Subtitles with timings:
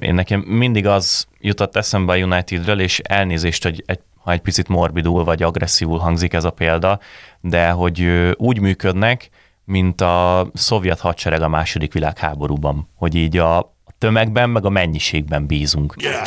[0.00, 4.68] én nekem mindig az jutott eszembe a Unitedről, és elnézést, hogy egy, ha egy picit
[4.68, 7.00] morbidul vagy agresszívul hangzik ez a példa,
[7.40, 9.30] de hogy úgy működnek,
[9.64, 15.94] mint a szovjet hadsereg a második világháborúban, hogy így a tömegben, meg a mennyiségben bízunk.
[15.98, 16.26] Yeah.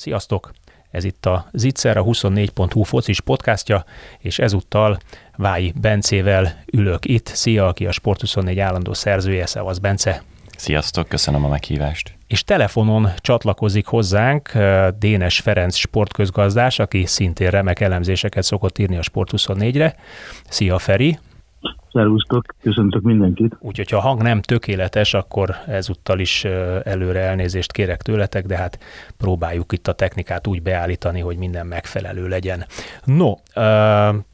[0.00, 0.52] Sziasztok!
[0.90, 3.84] Ez itt a Zitzer, a 24.hu focis podcastja,
[4.18, 4.98] és ezúttal
[5.36, 7.26] Vái Bencével ülök itt.
[7.26, 10.22] Szia, aki a Sport24 állandó szerzője, szevasz Bence!
[10.56, 12.14] Sziasztok, köszönöm a meghívást!
[12.26, 19.02] És telefonon csatlakozik hozzánk eh, Dénes Ferenc sportközgazdás, aki szintén remek elemzéseket szokott írni a
[19.12, 19.94] Sport24-re.
[20.48, 21.18] Szia Feri!
[21.92, 23.56] Szervusztok, köszöntök mindenkit.
[23.60, 26.44] Úgyhogy ha a hang nem tökéletes, akkor ezúttal is
[26.84, 28.78] előre elnézést kérek tőletek, de hát
[29.16, 32.66] próbáljuk itt a technikát úgy beállítani, hogy minden megfelelő legyen.
[33.04, 33.34] No,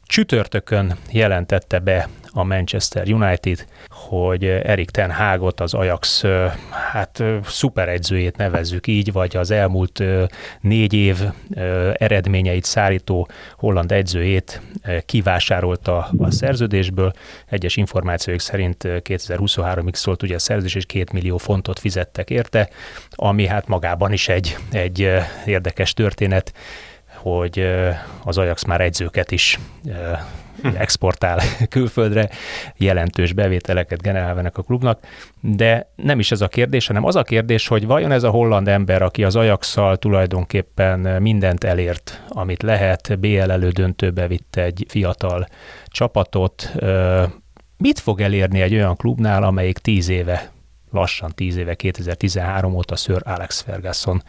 [0.06, 6.24] csütörtökön jelentette be a Manchester United, hogy Erik Ten Hagot, az Ajax
[6.92, 10.02] hát szuperegyzőjét nevezzük így, vagy az elmúlt
[10.60, 11.16] négy év
[11.94, 14.60] eredményeit szárító holland egyzőjét
[15.06, 17.12] kivásárolta a szerződésből.
[17.46, 22.68] Egyes információk szerint 2023-ig szólt ugye a szerződés, és két millió fontot fizettek érte,
[23.10, 25.10] ami hát magában is egy, egy
[25.46, 26.52] érdekes történet
[27.30, 27.66] hogy
[28.24, 29.58] az Ajax már egyzőket is
[30.62, 32.28] exportál külföldre,
[32.76, 35.00] jelentős bevételeket generálvenek a klubnak,
[35.40, 38.68] de nem is ez a kérdés, hanem az a kérdés, hogy vajon ez a holland
[38.68, 45.46] ember, aki az ajax tulajdonképpen mindent elért, amit lehet, BL elődöntőbe vitte egy fiatal
[45.86, 46.72] csapatot,
[47.76, 50.50] mit fog elérni egy olyan klubnál, amelyik tíz éve
[50.96, 54.22] lassan 10 éve, 2013 óta Sir Alex Ferguson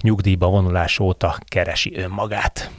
[0.00, 2.70] nyugdíjba vonulás óta keresi önmagát.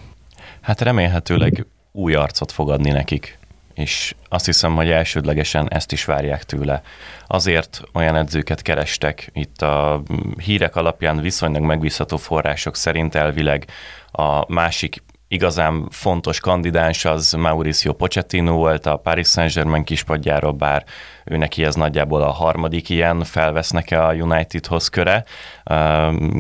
[0.62, 3.38] Hát remélhetőleg új arcot fog adni nekik,
[3.74, 6.82] és azt hiszem, hogy elsődlegesen ezt is várják tőle.
[7.28, 10.04] Azért olyan edzőket kerestek, itt a
[10.44, 13.66] hírek alapján viszonylag megbízható források szerint elvileg
[14.12, 20.86] a másik igazán fontos kandidáns az Mauricio Pochettino volt a Paris Saint-Germain kispadjáról, bár
[21.30, 25.24] ő neki ez nagyjából a harmadik ilyen felvesznek-e a Unitedhoz köre.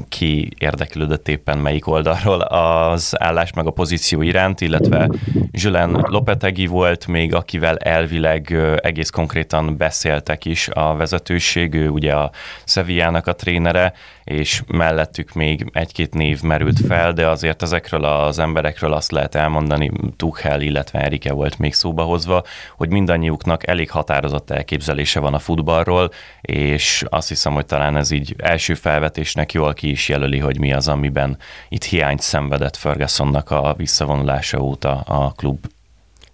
[0.10, 5.10] Ki érdeklődött éppen melyik oldalról az állás meg a pozíció iránt, illetve
[5.52, 12.32] Julen Lopetegi volt még, akivel elvileg egész konkrétan beszéltek is a vezetőség, ő ugye a
[12.66, 13.94] Sevillának a trénere,
[14.24, 19.92] és mellettük még egy-két név merült fel, de azért ezekről az emberekről azt lehet elmondani,
[20.16, 22.44] Tuchel, illetve Erike volt még szóba hozva,
[22.78, 26.10] hogy mindannyiuknak elég határozott elképzelése van a futballról,
[26.42, 30.74] és azt hiszem, hogy talán ez így első felvetésnek jól ki is jelöli, hogy mi
[30.74, 31.38] az, amiben
[31.70, 35.58] itt hiányt szenvedett Fergusonnak a visszavonulása óta a klub.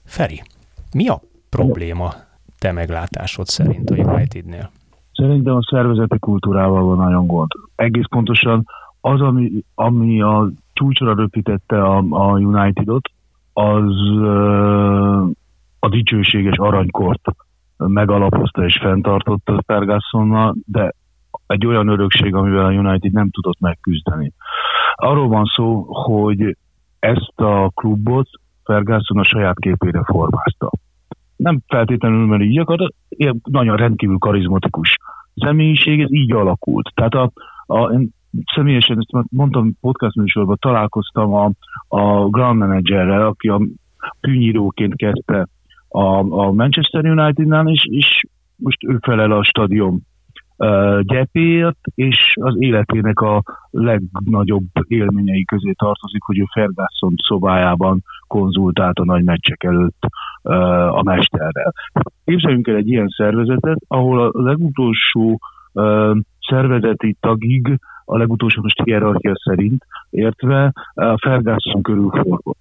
[0.05, 0.41] Feri,
[0.93, 2.13] mi a probléma
[2.59, 4.69] te meglátásod szerint a Unitednél?
[5.13, 7.49] Szerintem a szervezeti kultúrával van nagyon gond.
[7.75, 8.65] Egész pontosan
[9.01, 13.09] az, ami, ami a csúcsra röpítette a, a Unitedot,
[13.53, 13.91] az
[15.79, 17.21] a dicsőséges aranykort
[17.88, 20.94] megalapozta és fenntartotta Fergusonnal, de
[21.47, 24.31] egy olyan örökség, amivel a United nem tudott megküzdeni.
[24.95, 26.57] Arról van szó, hogy
[26.99, 28.29] ezt a klubot
[28.63, 30.69] Ferguson a saját képére formázta
[31.44, 32.91] nem feltétlenül, mert így akar,
[33.44, 34.97] nagyon rendkívül karizmatikus
[35.35, 36.91] személyiség, ez így alakult.
[36.94, 37.31] Tehát a,
[37.65, 38.09] a, én
[38.55, 41.51] személyesen, ezt mondtam podcast műsorban, találkoztam a,
[41.88, 43.61] a ground managerrel, aki a
[44.19, 45.47] tűnyíróként kezdte
[45.93, 48.23] a, a Manchester United-nál, és, és
[48.55, 50.01] most ő felel a stadion
[51.01, 59.05] gyepéért, és az életének a legnagyobb élményei közé tartozik, hogy ő Ferguson szobájában konzultált a
[59.05, 60.03] nagy meccsek előtt
[60.89, 61.73] a mesterrel.
[62.25, 65.39] Képzeljünk el egy ilyen szervezetet, ahol a legutolsó
[66.39, 72.57] szervezeti tagig, a legutolsó most hierarchia szerint értve, a Ferguson körül forgott.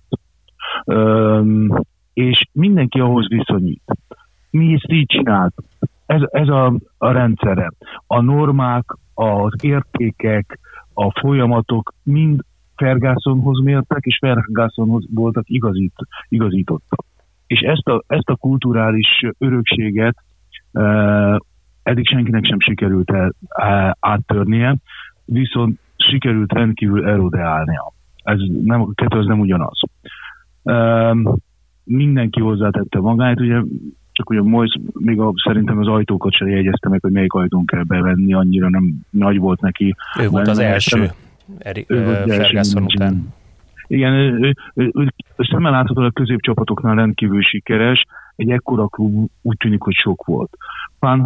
[2.15, 3.83] És mindenki ahhoz viszonyít.
[4.51, 5.65] Mi ezt így csináltuk
[6.13, 7.73] ez, ez a, a rendszere.
[8.07, 10.59] A normák, az értékek,
[10.95, 12.41] a folyamatok mind
[12.77, 15.95] Fergusonhoz mértek, és Fergusonhoz voltak igazít,
[16.29, 17.05] igazítottak.
[17.47, 20.17] És ezt a, ezt a kulturális örökséget
[20.73, 20.83] e,
[21.83, 24.77] eddig senkinek sem sikerült el, e, áttörnie,
[25.25, 27.93] viszont sikerült rendkívül erodeálnia.
[28.23, 29.81] Ez nem, kettő az nem ugyanaz.
[30.63, 31.15] E,
[31.85, 33.61] mindenki hozzátette magát, ugye
[34.13, 37.83] csak ugye Moyes még a, szerintem az ajtókat sem jegyezte meg, hogy melyik ajtón kell
[37.83, 39.95] bevenni, annyira nem nagy volt neki.
[40.21, 41.11] Ő volt az első,
[41.59, 43.35] Eri, ő volt Ferguson után.
[43.87, 44.93] Igen, ő, ő, ő,
[45.37, 48.05] ő szemmel látható a középcsapatoknál rendkívül sikeres,
[48.37, 50.51] egy ekkora klub úgy tűnik, hogy sok volt.
[50.99, 51.21] Van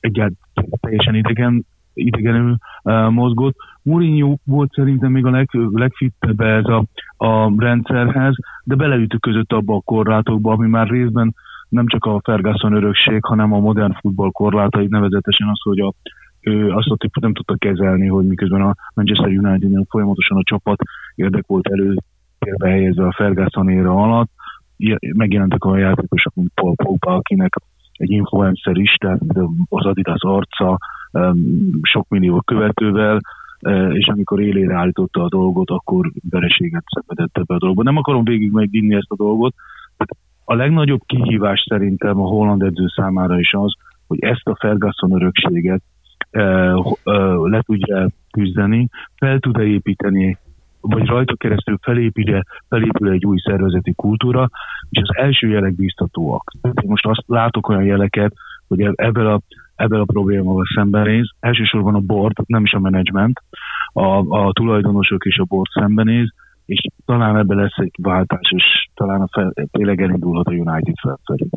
[0.00, 3.56] egyáltalán teljesen idegen, idegenül uh, mozgott.
[3.82, 6.84] Mourinho volt szerintem még a leg, legfittebb ez a,
[7.16, 8.34] a rendszerhez,
[8.64, 11.34] de beleütőközött abba a korlátokba, ami már részben
[11.68, 15.92] nem csak a Ferguson örökség, hanem a modern futball korlátai, nevezetesen az, hogy a,
[16.40, 20.80] ő azt a típus nem tudta kezelni, hogy miközben a Manchester united folyamatosan a csapat
[21.14, 24.30] érdek volt előtérbe helyezve a Ferguson éra alatt,
[25.16, 27.54] megjelentek olyan játékosok, mint Paul Pogba, akinek
[27.92, 29.20] egy influencer is, tehát
[29.68, 30.78] az Adidas arca,
[31.82, 33.20] sok millió követővel,
[33.92, 37.82] és amikor élére állította a dolgot, akkor vereséget szenvedett ebbe a dolgba.
[37.82, 39.54] Nem akarom végig megvinni ezt a dolgot.
[40.44, 43.72] A legnagyobb kihívás szerintem a holland edző számára is az,
[44.06, 45.82] hogy ezt a Ferguson örökséget
[46.30, 46.74] e, e,
[47.34, 50.38] le tudja küzdeni, fel tud-e építeni
[50.80, 54.50] vagy rajta keresztül felépül, felépül egy új szervezeti kultúra,
[54.90, 56.52] és az első jelek biztatóak.
[56.62, 58.32] Én most azt látok olyan jeleket,
[58.68, 59.40] hogy ebből a,
[59.82, 61.30] ebből a problémával szembenéz.
[61.40, 63.42] Elsősorban a board, nem is a menedzsment,
[63.92, 64.06] a,
[64.44, 66.28] a tulajdonosok és a board szembenéz,
[66.66, 71.48] és talán ebbe lesz egy váltás, és talán a fel, tényleg elindulhat a United felfelé.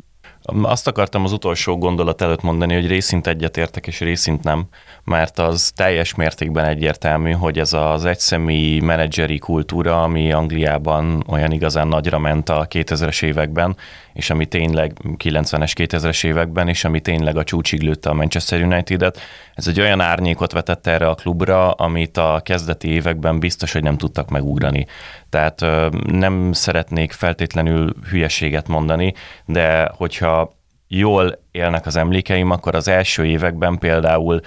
[0.61, 4.65] Azt akartam az utolsó gondolat előtt mondani, hogy részint egyetértek és részint nem,
[5.03, 11.87] mert az teljes mértékben egyértelmű, hogy ez az egyszemélyi menedzseri kultúra, ami Angliában olyan igazán
[11.87, 13.77] nagyra ment a 2000-es években,
[14.13, 19.19] és ami tényleg 90-es, 2000-es években, és ami tényleg a csúcsig lőtte a Manchester United-et,
[19.55, 23.97] ez egy olyan árnyékot vetett erre a klubra, amit a kezdeti években biztos, hogy nem
[23.97, 24.85] tudtak megugrani.
[25.35, 29.13] Tehát nem szeretnék feltétlenül hülyeséget mondani,
[29.45, 30.51] de hogyha
[30.87, 34.39] jól élnek az emlékeim, akkor az első években például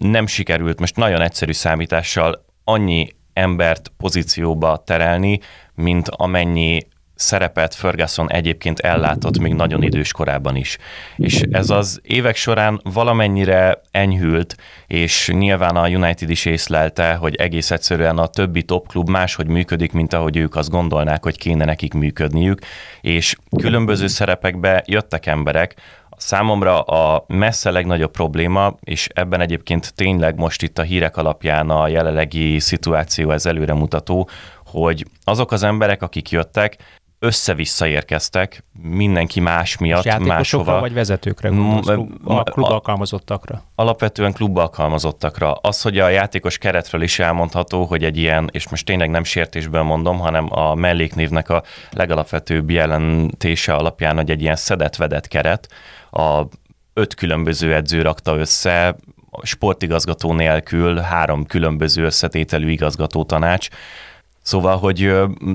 [0.00, 5.40] nem sikerült most nagyon egyszerű számítással annyi embert pozícióba terelni,
[5.74, 6.86] mint amennyi
[7.16, 10.78] szerepet Ferguson egyébként ellátott még nagyon idős korában is.
[11.16, 17.70] És ez az évek során valamennyire enyhült, és nyilván a United is észlelte, hogy egész
[17.70, 21.94] egyszerűen a többi top klub máshogy működik, mint ahogy ők azt gondolnák, hogy kéne nekik
[21.94, 22.58] működniük,
[23.00, 25.74] és különböző szerepekbe jöttek emberek,
[26.18, 31.88] Számomra a messze legnagyobb probléma, és ebben egyébként tényleg most itt a hírek alapján a
[31.88, 34.28] jelenlegi szituáció ez előremutató,
[34.64, 36.76] hogy azok az emberek, akik jöttek,
[37.18, 40.80] össze-vissza érkeztek, mindenki más miatt, És máshova.
[40.80, 41.88] vagy vezetőkre gondolsz,
[42.24, 43.62] a klub alkalmazottakra?
[43.74, 45.52] Alapvetően klub alkalmazottakra.
[45.52, 49.82] Az, hogy a játékos keretről is elmondható, hogy egy ilyen, és most tényleg nem sértésből
[49.82, 55.68] mondom, hanem a melléknévnek a legalapvetőbb jelentése alapján, hogy egy ilyen szedett-vedett keret,
[56.10, 56.42] a
[56.94, 58.96] öt különböző edző rakta össze,
[59.42, 63.68] sportigazgató nélkül három különböző összetételű igazgató tanács,
[64.46, 65.12] Szóval, hogy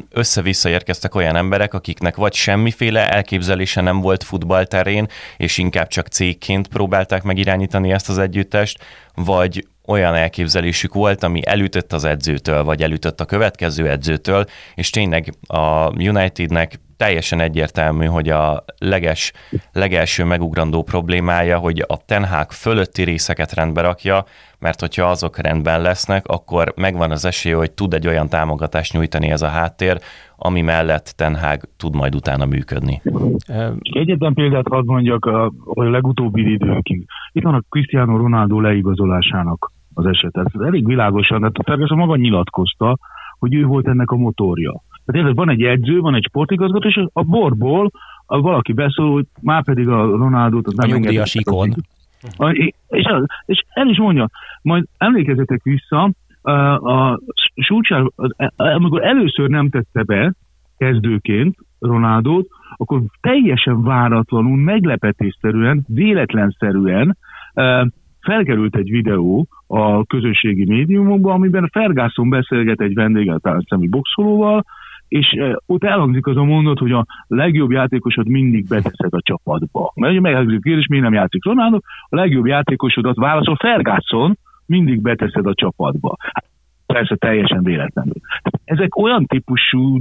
[0.09, 5.07] össze-vissza érkeztek olyan emberek, akiknek vagy semmiféle elképzelése nem volt futballterén,
[5.37, 8.83] és inkább csak cégként próbálták megirányítani ezt az együttest,
[9.15, 14.45] vagy olyan elképzelésük volt, ami elütött az edzőtől, vagy elütött a következő edzőtől,
[14.75, 19.31] és tényleg a Unitednek teljesen egyértelmű, hogy a leges,
[19.71, 24.25] legelső megugrandó problémája, hogy a Tenhák fölötti részeket rendbe rakja,
[24.61, 29.29] mert hogyha azok rendben lesznek, akkor megvan az esély, hogy tud egy olyan támogatást nyújtani
[29.29, 29.97] ez a háttér,
[30.37, 33.01] ami mellett Tenhág tud majd utána működni.
[33.81, 37.05] Egyetlen példát hadd mondjak a, a legutóbbi időkig.
[37.31, 40.45] Itt van a Cristiano Ronaldo leigazolásának az esetet.
[40.53, 42.97] Ez elég világosan, de a Ferguson maga nyilatkozta,
[43.39, 44.81] hogy ő volt ennek a motorja.
[45.05, 47.91] Tehát van egy edző, van egy sportigazgató, és a borból
[48.25, 51.75] a valaki beszól, hogy már pedig a Ronaldot az nem a nyugdíjas ikon.
[52.87, 53.05] És,
[53.45, 54.29] és el is mondja,
[54.61, 56.11] majd emlékezzetek vissza,
[56.41, 57.19] a, a
[57.55, 58.03] Sulcsár,
[58.55, 60.33] amikor először nem tette be
[60.77, 62.47] kezdőként Ronaldot,
[62.77, 67.17] akkor teljesen váratlanul, meglepetésszerűen, véletlenszerűen
[68.21, 74.63] felkerült egy videó a közösségi médiumokba, amiben Ferguson beszélget egy vendéggel, talán szemi boxolóval,
[75.11, 79.91] és ott elhangzik az a mondat, hogy a legjobb játékosod mindig beteszed a csapatba.
[79.95, 85.01] Mert ugye meghangzik a kérdés, miért nem játszik Ronaldo, a legjobb játékosodat válaszol Ferguson, mindig
[85.01, 86.15] beteszed a csapatba.
[86.19, 86.45] Hát,
[86.85, 88.13] persze teljesen véletlenül.
[88.63, 89.97] Ezek olyan típusú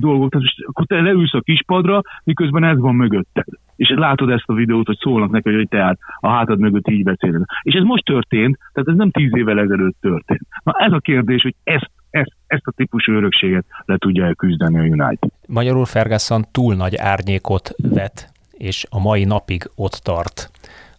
[0.00, 3.46] dolgok, tehát akkor te leülsz a kispadra, miközben ez van mögötted.
[3.76, 7.02] És látod ezt a videót, hogy szólnak neki, hogy te hát a hátad mögött így
[7.02, 7.42] beszéled.
[7.62, 10.46] És ez most történt, tehát ez nem tíz évvel ezelőtt történt.
[10.62, 14.82] Na ez a kérdés, hogy ezt ezt, ezt a típusú örökséget le tudja elküzdeni a
[14.82, 15.30] United.
[15.46, 20.50] Magyarul Ferguson túl nagy árnyékot vet és a mai napig ott tart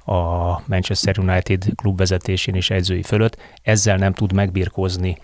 [0.05, 5.17] a Manchester United klubvezetésén és edzői fölött, ezzel nem tud megbirkózni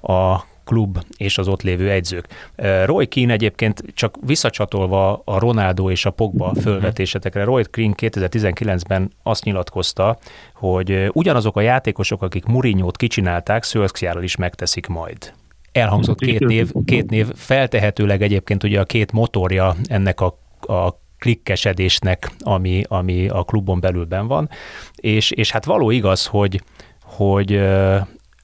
[0.00, 2.52] a klub és az ott lévő egyzők.
[2.84, 9.44] Roy Keane egyébként csak visszacsatolva a Ronaldo és a Pogba fölvetésetekre, Roy Keane 2019-ben azt
[9.44, 10.18] nyilatkozta,
[10.54, 15.32] hogy ugyanazok a játékosok, akik Mourinho-t kicsinálták, Solskjaerrel is megteszik majd.
[15.72, 22.30] Elhangzott két név, két név, feltehetőleg egyébként ugye a két motorja ennek a, a klikkesedésnek,
[22.38, 24.48] ami, ami a klubon belülben van,
[24.94, 26.62] és, és hát való igaz, hogy,
[27.02, 27.60] hogy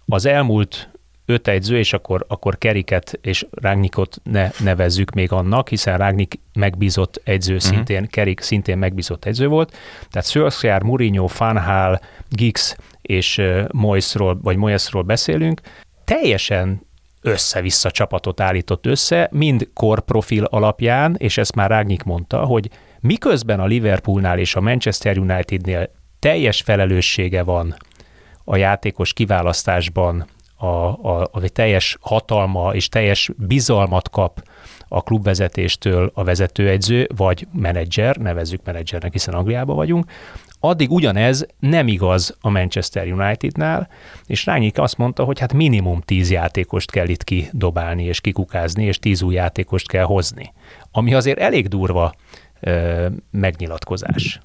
[0.06, 0.91] az elmúlt
[1.26, 7.20] öt edző, és akkor, akkor Keriket és Rágnikot ne nevezzük még annak, hiszen Rágnik megbízott
[7.24, 7.70] edző uh-huh.
[7.70, 9.76] szintén, Kerik szintén megbízott edző volt.
[10.10, 15.60] Tehát Solskjaer, Mourinho, Fanhal, Gix és Moisról, vagy Moyesról beszélünk.
[16.04, 16.86] Teljesen
[17.20, 23.66] össze-vissza csapatot állított össze, mind korprofil alapján, és ezt már Rágnik mondta, hogy miközben a
[23.66, 27.74] Liverpoolnál és a Manchester Unitednél teljes felelőssége van
[28.44, 30.26] a játékos kiválasztásban,
[30.62, 34.42] a, a, a teljes hatalma és teljes bizalmat kap
[34.88, 40.10] a klubvezetéstől a vezetőegyző, vagy menedzser, nevezzük menedzsernek, hiszen Angliában vagyunk,
[40.64, 43.88] Addig ugyanez nem igaz a Manchester Unitednál,
[44.26, 48.98] és Rányik azt mondta, hogy hát minimum tíz játékost kell itt kidobálni és kikukázni, és
[48.98, 50.52] tíz új játékost kell hozni.
[50.92, 52.14] Ami azért elég durva
[52.60, 54.40] ö, megnyilatkozás.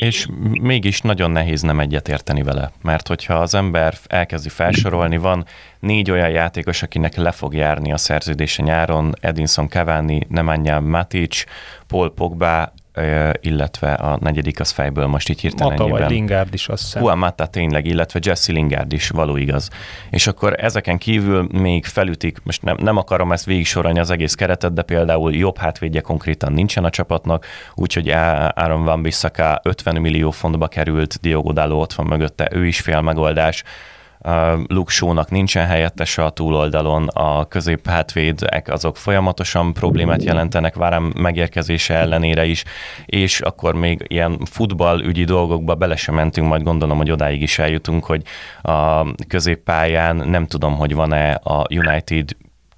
[0.00, 0.26] És
[0.60, 5.44] mégis nagyon nehéz nem egyetérteni vele, mert hogyha az ember elkezdi felsorolni, van
[5.80, 11.44] négy olyan játékos, akinek le fog járni a szerződése nyáron, Edinson Cavani, Nemanja Matic,
[11.86, 12.72] Paul Pogba,
[13.40, 17.02] illetve a negyedik az fejből most így hirtelen Mata vagy Lingard is azt hiszem.
[17.02, 19.70] Juan Mata tényleg, illetve Jesse Lingard is való igaz.
[20.10, 24.34] És akkor ezeken kívül még felütik, most nem, nem akarom ezt végig sorolni az egész
[24.34, 30.30] keretet, de például jobb hátvédje konkrétan nincsen a csapatnak, úgyhogy Aaron Van Bissaka 50 millió
[30.30, 33.64] fontba került, Diogo Dalo ott van mögötte, ő is fél megoldás.
[34.66, 42.44] Luke Shaw-nak nincsen helyettese a túloldalon, a középhátvédek azok folyamatosan problémát jelentenek Várám megérkezése ellenére
[42.44, 42.64] is,
[43.06, 48.04] és akkor még ilyen futballügyi dolgokba bele sem mentünk, majd gondolom, hogy odáig is eljutunk,
[48.04, 48.22] hogy
[48.62, 52.30] a középpályán nem tudom, hogy van-e a United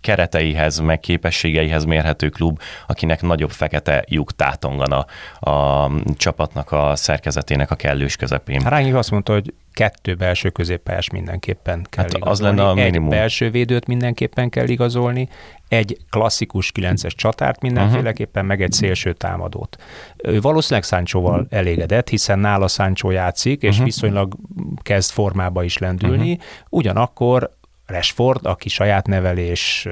[0.03, 5.07] kereteihez, meg képességeihez mérhető klub, akinek nagyobb fekete lyuk tátongan a,
[5.51, 8.61] a csapatnak a szerkezetének a kellős közepén.
[8.61, 12.31] Rányi azt mondta, hogy kettő belső középpályás mindenképpen kell hát igazolni.
[12.31, 13.13] Az lenne a minimum.
[13.13, 15.29] Egy belső védőt mindenképpen kell igazolni,
[15.69, 19.77] egy klasszikus 9-es csatárt mindenféleképpen, meg egy szélső támadót.
[20.17, 23.85] Ő valószínűleg Száncsóval elégedett, hiszen nála Száncsó játszik, és uh-huh.
[23.85, 24.37] viszonylag
[24.83, 26.47] kezd formába is lendülni, uh-huh.
[26.69, 29.89] ugyanakkor Rashford, aki saját nevelés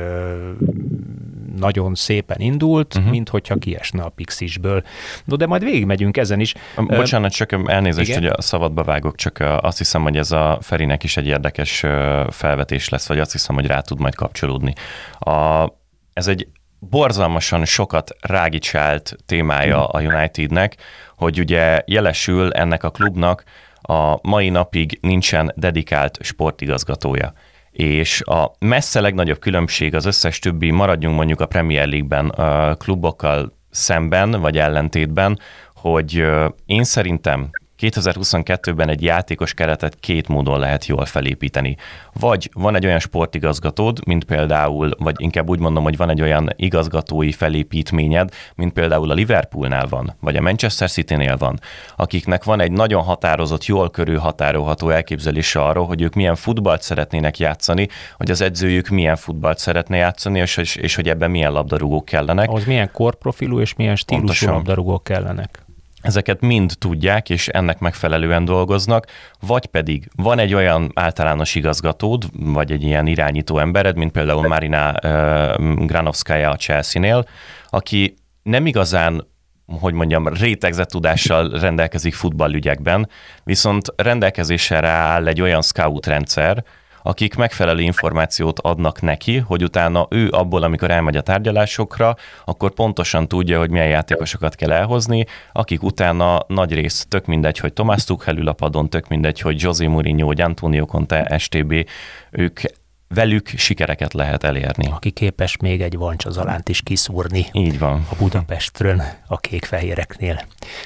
[1.56, 3.10] nagyon szépen indult, uh-huh.
[3.10, 4.82] mint hogyha kiesne a Pixisből.
[5.24, 6.54] No, de majd végigmegyünk ezen is.
[6.76, 8.22] Bocsánat, csak elnézést, Igen?
[8.22, 11.84] hogy a szabadba vágok, csak azt hiszem, hogy ez a Ferinek is egy érdekes
[12.28, 14.72] felvetés lesz, vagy azt hiszem, hogy rá tud majd kapcsolódni.
[15.18, 15.66] A,
[16.12, 20.76] ez egy borzalmasan sokat rágicsált témája a Unitednek,
[21.16, 23.44] hogy ugye jelesül ennek a klubnak
[23.82, 27.32] a mai napig nincsen dedikált sportigazgatója
[27.72, 33.52] és a messze legnagyobb különbség az összes többi, maradjunk mondjuk a Premier League-ben a klubokkal
[33.70, 35.38] szemben, vagy ellentétben,
[35.74, 36.26] hogy
[36.66, 41.76] én szerintem 2022-ben egy játékos keretet két módon lehet jól felépíteni.
[42.12, 46.50] Vagy van egy olyan sportigazgatód, mint például, vagy inkább úgy mondom, hogy van egy olyan
[46.56, 51.60] igazgatói felépítményed, mint például a Liverpoolnál van, vagy a Manchester City-nél van,
[51.96, 57.88] akiknek van egy nagyon határozott, jól körülhatárolható elképzelése arról, hogy ők milyen futballt szeretnének játszani,
[58.16, 62.48] hogy az edzőjük milyen futballt szeretne játszani, és, és, és hogy ebben milyen labdarúgók kellenek.
[62.48, 64.52] Ahhoz milyen korprofilú és milyen stílusú Pontosan.
[64.52, 65.68] labdarúgók kellenek
[66.00, 69.06] ezeket mind tudják, és ennek megfelelően dolgoznak,
[69.40, 74.94] vagy pedig van egy olyan általános igazgatód, vagy egy ilyen irányító embered, mint például Marina
[75.02, 77.26] uh, Granovskaya a Chelsea-nél,
[77.68, 79.28] aki nem igazán
[79.80, 83.08] hogy mondjam, rétegzett tudással rendelkezik futballügyekben,
[83.44, 86.64] viszont rendelkezésre áll egy olyan scout rendszer,
[87.02, 93.28] akik megfelelő információt adnak neki, hogy utána ő abból, amikor elmegy a tárgyalásokra, akkor pontosan
[93.28, 98.36] tudja, hogy milyen játékosokat kell elhozni, akik utána nagy rész, tök mindegy, hogy Tomás Tuchel
[98.36, 101.88] ül a padon, tök mindegy, hogy José Mourinho, vagy Antonio Conte, STB,
[102.30, 102.60] ők
[103.14, 104.86] velük sikereket lehet elérni.
[104.86, 107.46] Aki képes még egy vancsazalánt is kiszúrni.
[107.52, 108.06] Így van.
[108.10, 110.40] A Budapestről a kék-fehéreknél.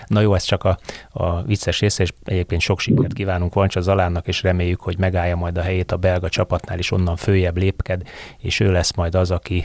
[0.07, 0.79] Na jó, ez csak a,
[1.11, 5.63] a vicces része, és egyébként sok sikert kívánunk Vancsazalánnak, és reméljük, hogy megállja majd a
[5.63, 8.03] helyét a belga csapatnál, és onnan följebb lépked,
[8.39, 9.65] és ő lesz majd az, aki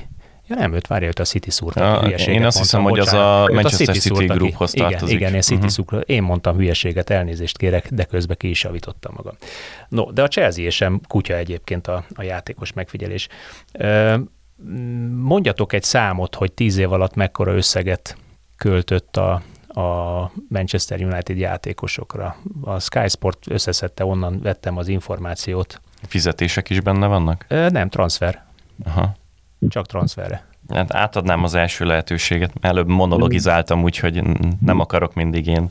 [0.50, 2.08] Ja nem, őt várja, őt a City szúrta.
[2.08, 5.16] Ja, én azt hiszem, hogy az a Manchester City, City grouphoz tartozik.
[5.16, 5.72] Igen, igen, én City uh-huh.
[5.72, 6.00] szúrta.
[6.00, 9.36] Én mondtam hülyeséget, elnézést kérek, de közben ki is javítottam magam.
[9.90, 13.28] No, de a Chelsea sem kutya egyébként a, a játékos megfigyelés.
[15.16, 18.18] Mondjatok egy számot, hogy tíz év alatt mekkora összeget
[18.58, 19.42] költött a,
[19.82, 22.36] a Manchester United játékosokra.
[22.62, 25.82] A Sky Sport összeszedte, onnan vettem az információt.
[26.08, 27.46] Fizetések is benne vannak?
[27.48, 28.46] Nem, transfer.
[28.86, 29.18] Aha.
[29.68, 30.46] Csak transferre.
[30.70, 32.52] Hát átadnám az első lehetőséget.
[32.62, 34.24] Előbb monologizáltam, úgyhogy
[34.62, 35.70] nem akarok mindig én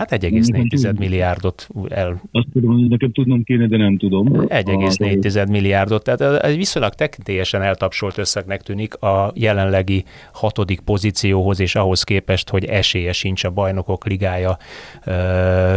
[0.00, 2.20] Hát 1,4 milliárdot el...
[2.32, 4.26] Azt tudom, hogy nekem tudnom kéne, de nem tudom.
[4.32, 12.02] 1,4 milliárdot, tehát egy viszonylag tekintélyesen eltapsolt összegnek tűnik a jelenlegi hatodik pozícióhoz, és ahhoz
[12.02, 14.58] képest, hogy esélye sincs a bajnokok ligája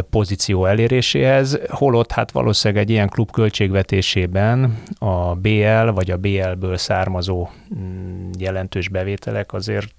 [0.10, 7.48] pozíció eléréséhez, holott hát valószínűleg egy ilyen klub költségvetésében a BL vagy a BL-ből származó
[7.76, 9.94] mm, jelentős bevételek azért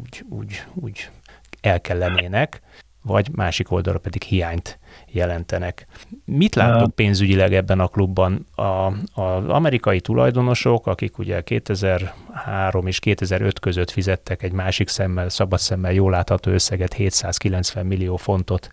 [0.00, 1.08] úgy, úgy, úgy
[1.60, 2.60] el kellenének
[3.02, 5.86] vagy másik oldalra pedig hiányt jelentenek.
[6.24, 8.46] Mit látok pénzügyileg ebben a klubban?
[8.54, 8.86] A,
[9.20, 15.92] az amerikai tulajdonosok, akik ugye 2003 és 2005 között fizettek egy másik szemmel, szabad szemmel
[15.92, 18.70] jól látható összeget, 790 millió fontot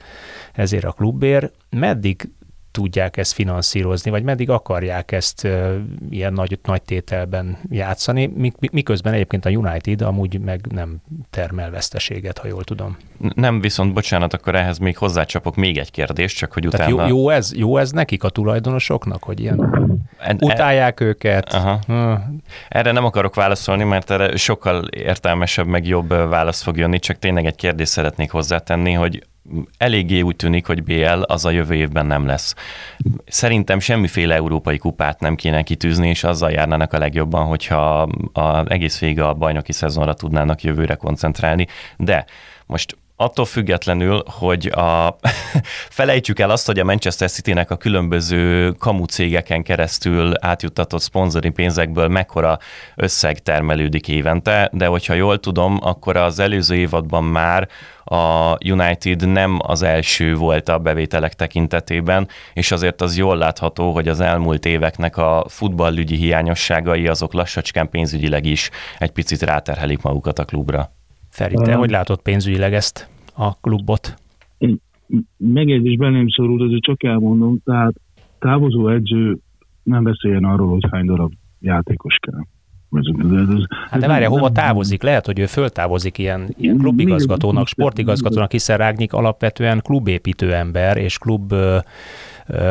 [0.53, 2.29] ezért a klubért, meddig
[2.71, 5.75] tudják ezt finanszírozni, vagy meddig akarják ezt uh,
[6.09, 8.31] ilyen nagy, nagy tételben játszani,
[8.71, 10.97] miközben egyébként a United amúgy meg nem
[11.29, 12.97] termel veszteséget, ha jól tudom.
[13.35, 16.95] Nem, viszont bocsánat, akkor ehhez még hozzácsapok még egy kérdést, csak hogy utána...
[16.95, 21.03] Tehát jó, jó, ez, jó ez nekik a tulajdonosoknak, hogy ilyen en, utálják e...
[21.03, 21.53] őket?
[21.53, 21.79] Aha.
[22.69, 27.45] Erre nem akarok válaszolni, mert erre sokkal értelmesebb, meg jobb válasz fog jönni, csak tényleg
[27.45, 29.23] egy kérdést szeretnék hozzátenni, hogy
[29.77, 32.55] eléggé úgy tűnik, hogy BL az a jövő évben nem lesz.
[33.25, 38.01] Szerintem semmiféle európai kupát nem kéne kitűzni, és azzal járnának a legjobban, hogyha
[38.33, 41.67] a, egész vége a bajnoki szezonra tudnának jövőre koncentrálni.
[41.97, 42.25] De
[42.65, 45.17] most attól függetlenül, hogy a,
[45.99, 52.07] felejtsük el azt, hogy a Manchester City-nek a különböző kamu cégeken keresztül átjuttatott szponzori pénzekből
[52.07, 52.57] mekkora
[52.95, 57.67] összeg termelődik évente, de hogyha jól tudom, akkor az előző évadban már
[58.03, 64.07] a United nem az első volt a bevételek tekintetében, és azért az jól látható, hogy
[64.07, 70.45] az elmúlt éveknek a futballügyi hiányosságai azok lassacskán pénzügyileg is egy picit ráterhelik magukat a
[70.45, 70.91] klubra.
[71.29, 73.07] Feri, te hogy látod pénzügyileg ezt
[73.39, 74.13] a klubot?
[75.37, 77.93] Megjegyzés nem szorul, de csak elmondom, tehát
[78.39, 79.37] távozó edző
[79.83, 82.41] nem beszéljen arról, hogy hány darab játékos kell.
[83.89, 85.03] Hát de várja, hova távozik?
[85.03, 91.53] Lehet, hogy ő föltávozik ilyen, ilyen klubigazgatónak, sportigazgatónak, hiszen Rágnyik alapvetően klubépítő ember, és klub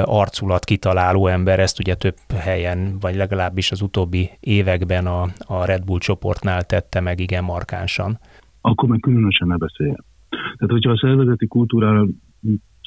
[0.05, 5.85] arculat kitaláló ember, ezt ugye több helyen, vagy legalábbis az utóbbi években a, a Red
[5.85, 8.19] Bull csoportnál tette meg igen markánsan.
[8.61, 10.05] Akkor meg különösen ne beszéljen.
[10.29, 12.07] Tehát, hogyha a szervezeti kultúrára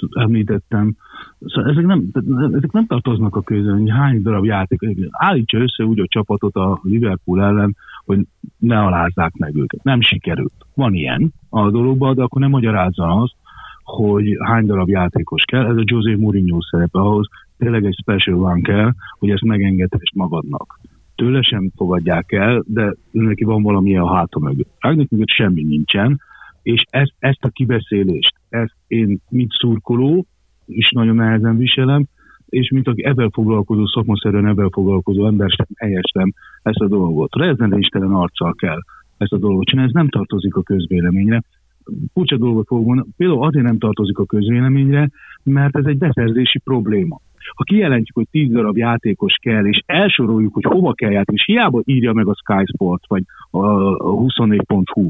[0.10, 0.96] említettem,
[1.40, 2.04] szóval ezek nem,
[2.54, 4.80] ezek nem tartoznak a közön, hány darab játék.
[5.10, 7.76] Állítsa össze úgy a csapatot a Liverpool ellen,
[8.06, 8.20] hogy
[8.58, 9.84] ne alázzák meg őket.
[9.84, 10.54] Nem sikerült.
[10.74, 13.34] Van ilyen a dologban, de akkor nem magyarázza azt,
[13.84, 15.66] hogy hány darab játékos kell.
[15.66, 17.28] Ez a José Mourinho szerepe ahhoz,
[17.58, 20.80] tényleg egy special van kell, hogy ezt megengedhess magadnak.
[21.16, 24.70] Tőle sem fogadják el, de neki van valami a háta mögött.
[24.80, 26.20] Rágnak mögött semmi nincsen,
[26.64, 30.26] és ezt, ezt a kibeszélést, ezt én, mint szurkoló,
[30.66, 32.06] is nagyon nehezen viselem,
[32.50, 37.36] és mint aki ebben foglalkozó, szakmaszerűen ebben foglalkozó ember sem helyestem ezt a dolgot.
[37.36, 38.80] Rezen Istenen arccal kell
[39.18, 41.44] ezt a dolgot csinálni, ez nem tartozik a közvéleményre.
[42.14, 45.10] Furcsa dolgot fogok mondani, például azért nem tartozik a közvéleményre,
[45.44, 47.20] mert ez egy beszerzési probléma.
[47.56, 51.82] Ha kijelentjük, hogy 10 darab játékos kell, és elsoroljuk, hogy hova kell játni, és hiába
[51.86, 53.60] írja meg a Sky Sport, vagy a
[53.98, 55.10] 24.hu,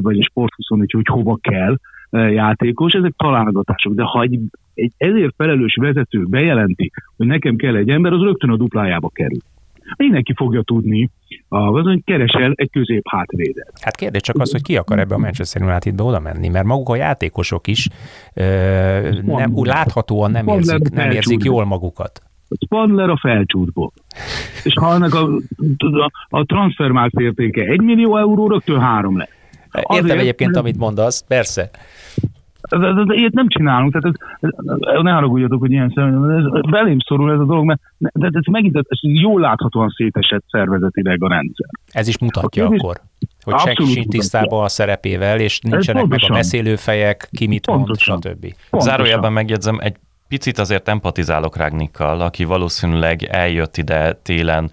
[0.00, 1.76] vagy a Sport 24, hogy hova kell
[2.10, 3.94] e, játékos, ezek találgatások.
[3.94, 4.40] De ha egy,
[4.74, 9.40] egy ezért felelős vezető bejelenti, hogy nekem kell egy ember, az rögtön a duplájába kerül.
[9.96, 11.10] Mindenki fogja tudni,
[11.48, 13.72] az, hogy keresel egy közép hátvédet.
[13.80, 16.88] Hát kérdés csak az, hogy ki akar ebbe a Manchester Unitedbe oda menni, mert maguk
[16.88, 17.88] a játékosok is
[18.34, 18.42] ö,
[19.22, 22.20] nem, úgy láthatóan nem érzik, nem érzik jól magukat.
[22.64, 23.92] Spandler a felcsútból.
[24.64, 25.28] És ha ennek a,
[25.78, 29.30] a, a transfermárk értéke 1 millió euró, rögtön három lesz.
[29.76, 31.70] Értem Azért, egyébként, amit mondasz, persze.
[33.06, 34.48] Ilyet nem csinálunk, tehát ez,
[34.80, 38.44] ez, ne haragudjatok, hogy ilyen szemben, ez belém szorul ez a dolog, mert de ez
[38.50, 41.66] megint ez jól láthatóan szétesett szervezetileg a rendszer.
[41.92, 42.96] Ez is mutatja a akkor,
[43.44, 48.54] hogy senki sincs tisztában a szerepével, és nincsenek meg a beszélőfejek, ki mit mond, stb.
[48.78, 49.96] Zárójelben megjegyzem, egy
[50.28, 54.70] picit azért empatizálok Rágnikkal, aki valószínűleg eljött ide télen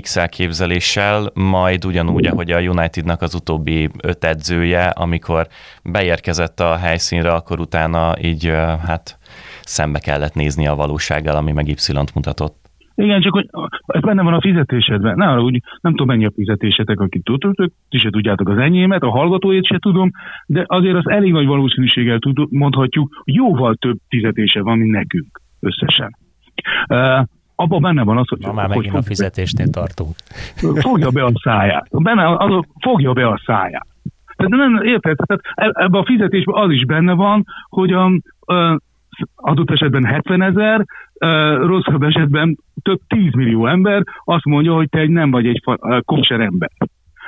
[0.00, 5.46] X elképzeléssel, majd ugyanúgy, ahogy a Unitednak az utóbbi öt edzője, amikor
[5.84, 8.46] beérkezett a helyszínre, akkor utána így
[8.86, 9.18] hát
[9.60, 12.60] szembe kellett nézni a valósággal, ami meg Y-t mutatott.
[12.94, 13.48] Igen, csak hogy
[13.86, 15.20] ez benne van a fizetésedben.
[15.20, 19.10] Arra, úgy nem tudom mennyi a fizetésetek, akit tudtok, ti se tudjátok az enyémet, a
[19.10, 20.10] hallgatóét se tudom,
[20.46, 26.16] de azért az elég nagy valószínűséggel tud, mondhatjuk, jóval több fizetése van, mint nekünk összesen.
[27.54, 28.38] Abban benne van az, hogy...
[28.38, 30.14] Na már hogy megint a fizetésnél tartunk.
[30.88, 32.02] Fogja be a száját.
[32.02, 33.86] Benne az, fogja be a száját.
[34.36, 35.16] Tehát nem, érted?
[35.16, 38.04] Tehát e- ebben a fizetésben az is benne van, hogy a,
[38.54, 38.80] a
[39.34, 40.84] adott esetben 70 ezer,
[41.66, 45.62] rosszabb esetben több 10 millió ember azt mondja, hogy te egy nem vagy egy
[46.04, 46.70] kosser ember.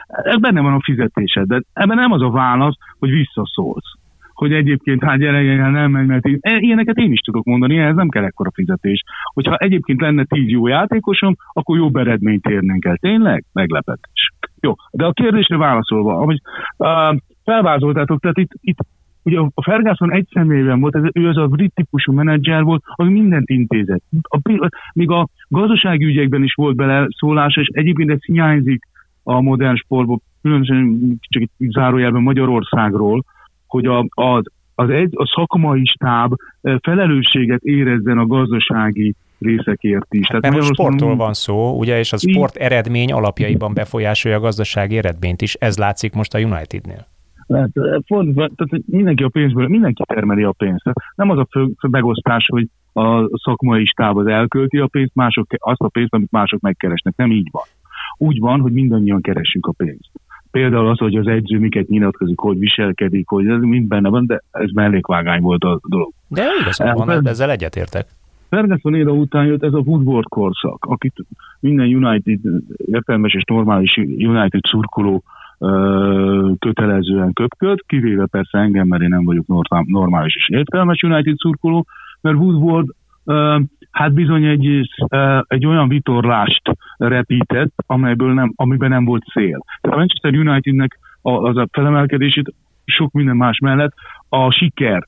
[0.06, 3.92] Ez benne van a fizetésed, de ebben nem az a válasz, hogy visszaszólsz.
[4.34, 8.24] Hogy egyébként hát gyere, nem megy, mert ilyeneket én is tudok mondani, ez nem kell
[8.24, 9.02] ekkora fizetés.
[9.34, 12.96] Hogyha egyébként lenne 10 jó játékosom, akkor jobb eredményt érnénk el.
[12.96, 13.44] Tényleg?
[13.52, 14.32] Meglepetés.
[14.60, 16.40] Jó, de a kérdésre válaszolva, hogy
[16.76, 18.78] uh, felvázoltátok, tehát itt, itt
[19.24, 23.08] ugye a Ferguson egy személyben volt, ez, ő az a brit típusú menedzser volt, az
[23.08, 24.02] mindent intézett.
[24.20, 24.38] A,
[24.92, 28.82] még a gazdasági ügyekben is volt bele szólás, és egyébként ez hiányzik
[29.22, 33.24] a modern sportból, különösen csak itt zárójelben Magyarországról,
[33.74, 36.34] hogy a, az, az egy, a szakmai stáb
[36.82, 40.28] felelősséget érezzen a gazdasági részekért is.
[40.28, 44.40] Hát Tehát mert a sportról van szó, ugye, és a sport eredmény alapjaiban befolyásolja a
[44.40, 45.54] gazdasági eredményt is.
[45.54, 47.06] Ez látszik most a Unitednél.
[48.06, 50.84] Fordítva, tehát mindenki a pénzből, mindenki termeli a pénzt.
[51.14, 55.80] Nem az a fő megosztás, hogy a szakmai stáb az elkölti a pénzt, mások azt
[55.80, 57.16] a pénzt, amit mások megkeresnek.
[57.16, 57.64] Nem így van.
[58.16, 60.10] Úgy van, hogy mindannyian keresünk a pénzt.
[60.54, 64.42] Például az, hogy az edző miket nyilatkozik, hogy viselkedik, hogy ez mind benne van, de
[64.50, 66.12] ez mellékvágány volt a dolog.
[66.28, 68.06] De igazán van, ezzel egyetértek.
[68.48, 71.14] Ferguson éra után jött ez a Woodward korszak, akit
[71.60, 72.38] minden United,
[72.76, 75.22] értelmes és normális United szurkoló
[76.58, 79.46] kötelezően köpköd, kivéve persze engem, mert én nem vagyok
[79.86, 81.86] normális és értelmes United szurkoló,
[82.20, 82.86] mert Woodward
[83.90, 84.90] hát bizony egy,
[85.46, 86.73] egy olyan vitorlást
[87.08, 89.64] repített, amelyből nem, amiben nem volt cél.
[89.80, 93.92] Tehát a Manchester Unitednek az a felemelkedését sok minden más mellett
[94.28, 95.06] a siker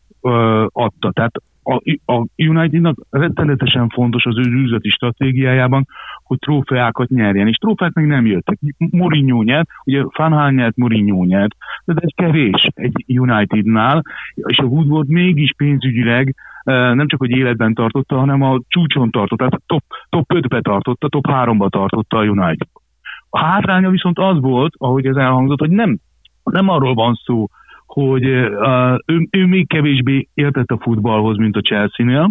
[0.72, 1.12] adta.
[1.12, 1.34] Tehát
[1.66, 5.86] a, a Unitednak rettenetesen fontos az ő üzleti stratégiájában,
[6.22, 8.58] hogy trófeákat nyerjen, és trófeák még nem jöttek.
[8.90, 14.02] Mourinho nyert, ugye Fanhal nyert, Mourinho nyert, de ez kevés egy Unitednál,
[14.34, 16.34] és a Woodward mégis pénzügyileg
[16.72, 21.24] nem csak, hogy életben tartotta, hanem a csúcson tartotta, tehát top, top 5-be tartotta, top
[21.28, 22.68] 3-ba tartotta a United.
[23.30, 25.98] A hátránya viszont az volt, ahogy ez elhangzott, hogy nem,
[26.44, 27.46] nem arról van szó,
[28.00, 32.30] hogy ő, ő még kevésbé értett a futballhoz, mint a Chelsea-nél,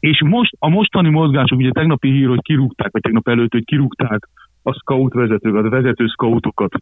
[0.00, 4.28] és most a mostani mozgások, ugye tegnapi hír, hogy kirúgták, vagy tegnap előtt, hogy kirúgták
[4.62, 6.72] a scout vezetőket, a vezető scoutokat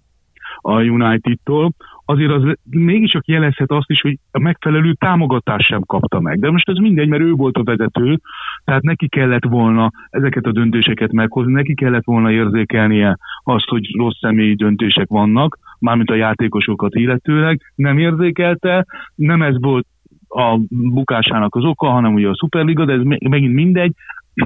[0.61, 1.73] a United-tól,
[2.05, 6.39] azért az mégiscsak jelezhet azt is, hogy a megfelelő támogatást sem kapta meg.
[6.39, 8.21] De most ez mindegy, mert ő volt a vezető,
[8.65, 14.19] tehát neki kellett volna ezeket a döntéseket meghozni, neki kellett volna érzékelnie azt, hogy rossz
[14.21, 19.87] személyi döntések vannak, mármint a játékosokat illetőleg, nem érzékelte, nem ez volt
[20.29, 23.93] a bukásának az oka, hanem ugye a Superliga, de ez megint mindegy,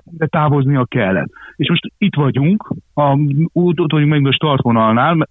[0.05, 1.31] de távoznia kellett.
[1.57, 3.19] És most itt vagyunk, a,
[3.53, 5.29] úgy vagyunk meg a startvonalnál,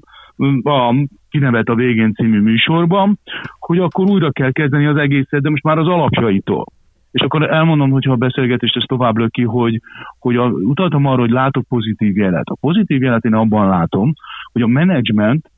[0.63, 0.95] a
[1.29, 3.19] kinevet a végén című műsorban,
[3.59, 6.65] hogy akkor újra kell kezdeni az egészet, de most már az alapjaitól.
[7.11, 9.81] És akkor elmondom, hogyha a beszélgetést ezt tovább löki, hogy,
[10.19, 12.47] hogy a, utaltam arra, hogy látok pozitív jelet.
[12.47, 14.13] A pozitív jelet én abban látom,
[14.51, 15.51] hogy a menedzsment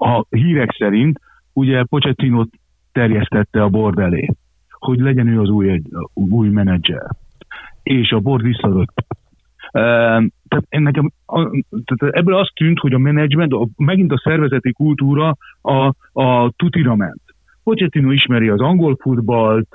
[0.00, 1.20] a hírek szerint
[1.52, 2.44] ugye Pochettino
[2.92, 4.28] terjesztette a bord elé,
[4.70, 5.82] hogy legyen ő az új,
[6.14, 7.06] új menedzser.
[7.82, 8.94] És a bord visszadott.
[9.70, 11.10] Tehát, nekem,
[11.84, 17.22] tehát ebből azt tűnt, hogy a menedzsment, megint a szervezeti kultúra a, a tutira ment.
[17.62, 19.68] Pochettino ismeri az angol futballt,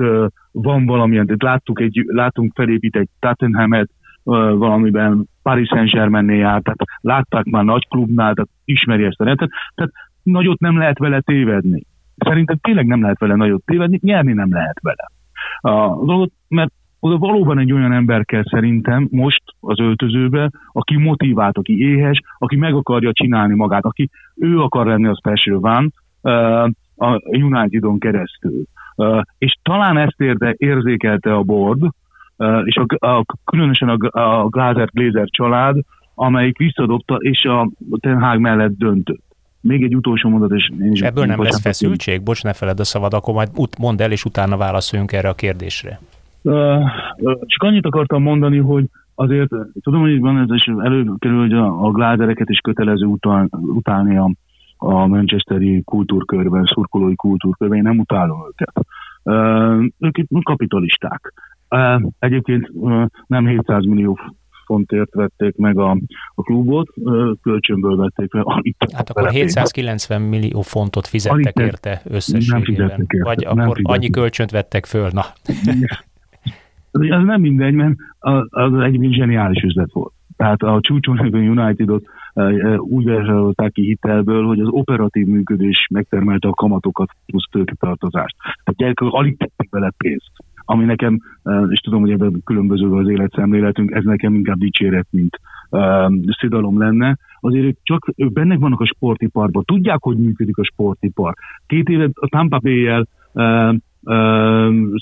[0.52, 3.90] van valamilyen, láttuk egy, látunk felépít egy Tottenhamet,
[4.24, 9.92] valamiben Paris Saint-Germainnél járt, tehát látták már nagy klubnál, tehát ismeri ezt a rendet, tehát
[10.32, 11.84] nagyot nem lehet vele tévedni.
[12.18, 15.08] Szerintem tényleg nem lehet vele nagyot tévedni, nyerni nem lehet vele.
[15.62, 21.58] A dolgot, mert oda valóban egy olyan ember kell szerintem most az öltözőbe, aki motivált,
[21.58, 25.94] aki éhes, aki meg akarja csinálni magát, aki ő akar lenni az special van
[26.98, 28.64] a Unitedon keresztül.
[29.38, 31.82] És talán ezt érde, érzékelte a board,
[32.64, 35.76] és a, a, különösen a, a Glazer Glazer család,
[36.16, 39.29] amelyik visszadobta, és a Ten Hag mellett döntött.
[39.62, 41.02] Még egy utolsó mondat, és én is...
[41.02, 42.22] Ebből nem lesz feszültség?
[42.24, 46.00] Bocs, ne feled a szavad, akkor majd mondd el, és utána válaszoljunk erre a kérdésre.
[47.46, 49.50] Csak annyit akartam mondani, hogy azért
[49.82, 54.32] tudom, hogy van ez is előkerül, hogy a, a gládereket is kötelező utál, utálni a,
[54.78, 58.86] a Manchesteri kultúrkörben, szurkolói kultúrkörben, én nem utálom őket.
[59.24, 61.34] Uh, ők itt kapitalisták.
[61.70, 64.20] Uh, egyébként uh, nem 700 millió
[64.70, 65.98] fontért vették meg a,
[66.36, 66.94] a klubot,
[67.42, 68.44] kölcsönből vették meg.
[68.94, 72.90] Hát akkor 790 millió fontot fizettek Alig érte összességében.
[72.90, 73.24] Érte.
[73.24, 73.96] Vagy nem akkor fizettek.
[73.98, 75.24] annyi kölcsönt vettek föl, na.
[76.92, 80.14] Ez nem mindegy, mert az, az egy zseniális üzlet volt.
[80.38, 82.04] Tehát a csúcson a Unitedot
[82.78, 88.36] úgy vásárolták ki hitelből, hogy az operatív működés megtermelte a kamatokat plusz tőketartozást.
[88.42, 90.32] Tehát gyerekek alig tettek bele pénzt
[90.70, 91.20] ami nekem,
[91.70, 95.40] és tudom, hogy ebben különböző az életszemléletünk, ez nekem inkább dicséret, mint
[96.40, 97.18] szidalom lenne.
[97.40, 101.34] Azért ők csak ők bennek vannak a sportiparban, tudják, hogy működik a sportipar.
[101.68, 103.76] Két éve a Tampa Bay-jel uh,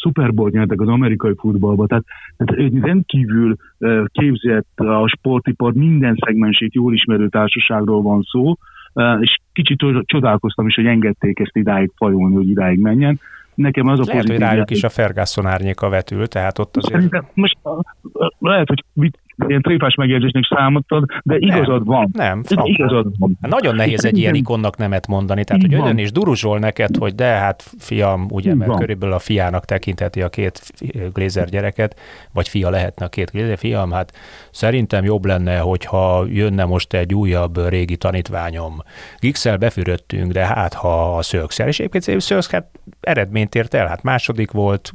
[0.01, 2.06] Super Bowl nyertek az amerikai futballba, tehát,
[2.38, 8.56] tehát egy rendkívül uh, képzett a sportipar minden szegmensét jól ismerő társaságról van szó,
[8.93, 13.19] uh, és kicsit csodálkoztam is, hogy engedték ezt idáig fajolni, hogy idáig menjen.
[13.58, 16.93] Nekem az a Lehet, hogy rájuk is a Ferguson árnyéka vetül, tehát ott azért...
[16.93, 17.58] Szerintem most
[18.39, 18.84] lehet, hogy
[19.47, 22.10] ilyen tréfás megjegyzésnek számottad, de igazad nem, van.
[22.13, 23.38] Nem, igazad van.
[23.41, 27.15] Hát nagyon nehéz egy ilyen ikonnak nemet mondani, tehát hogy ön is duruzsol neked, hogy
[27.15, 28.80] de hát fiam, ugye, mert van.
[28.80, 30.62] körülbelül a fiának tekintheti a két
[31.13, 32.00] Glézer gyereket,
[32.34, 34.13] vagy fia lehetne a két Glézer, fiam, hát
[34.52, 38.73] szerintem jobb lenne, hogyha jönne most egy újabb régi tanítványom.
[39.19, 42.67] Gixel befürödtünk, de hát ha a Szölkszer, és egyébként Szölksz hát
[43.00, 44.93] eredményt ért el, hát második volt,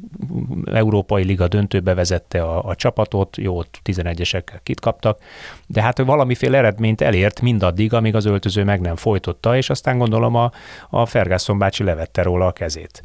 [0.73, 5.19] Európai Liga döntőbe vezette a, a csapatot, jó, 11-es kérdésekkel kit kaptak,
[5.67, 10.35] de hát valamiféle eredményt elért mindaddig, amíg az öltöző meg nem folytotta, és aztán gondolom
[10.35, 10.51] a,
[10.91, 13.03] a Ferguson bácsi levette róla a kezét.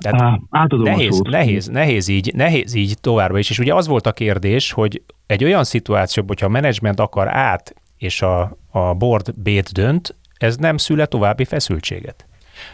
[0.00, 3.50] Á, nehéz, nehéz, nehéz, így, nehéz így továbbra is.
[3.50, 7.74] És ugye az volt a kérdés, hogy egy olyan szituációban, hogyha a menedzsment akar át,
[7.98, 12.26] és a, a board B-t dönt, ez nem szüle további feszültséget?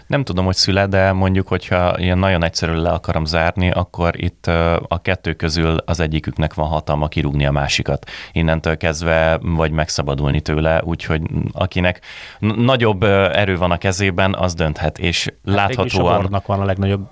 [0.06, 4.46] Nem tudom, hogy szüle, de mondjuk, hogyha ilyen nagyon egyszerű le akarom zárni, akkor itt
[4.88, 8.10] a kettő közül az egyiküknek van hatalma kirúgni a másikat.
[8.32, 12.00] Innentől kezdve vagy megszabadulni tőle, úgyhogy akinek
[12.38, 16.34] nagyobb erő van a kezében, az dönthet, és hát láthatóan...
[16.34, 17.10] A van a legnagyobb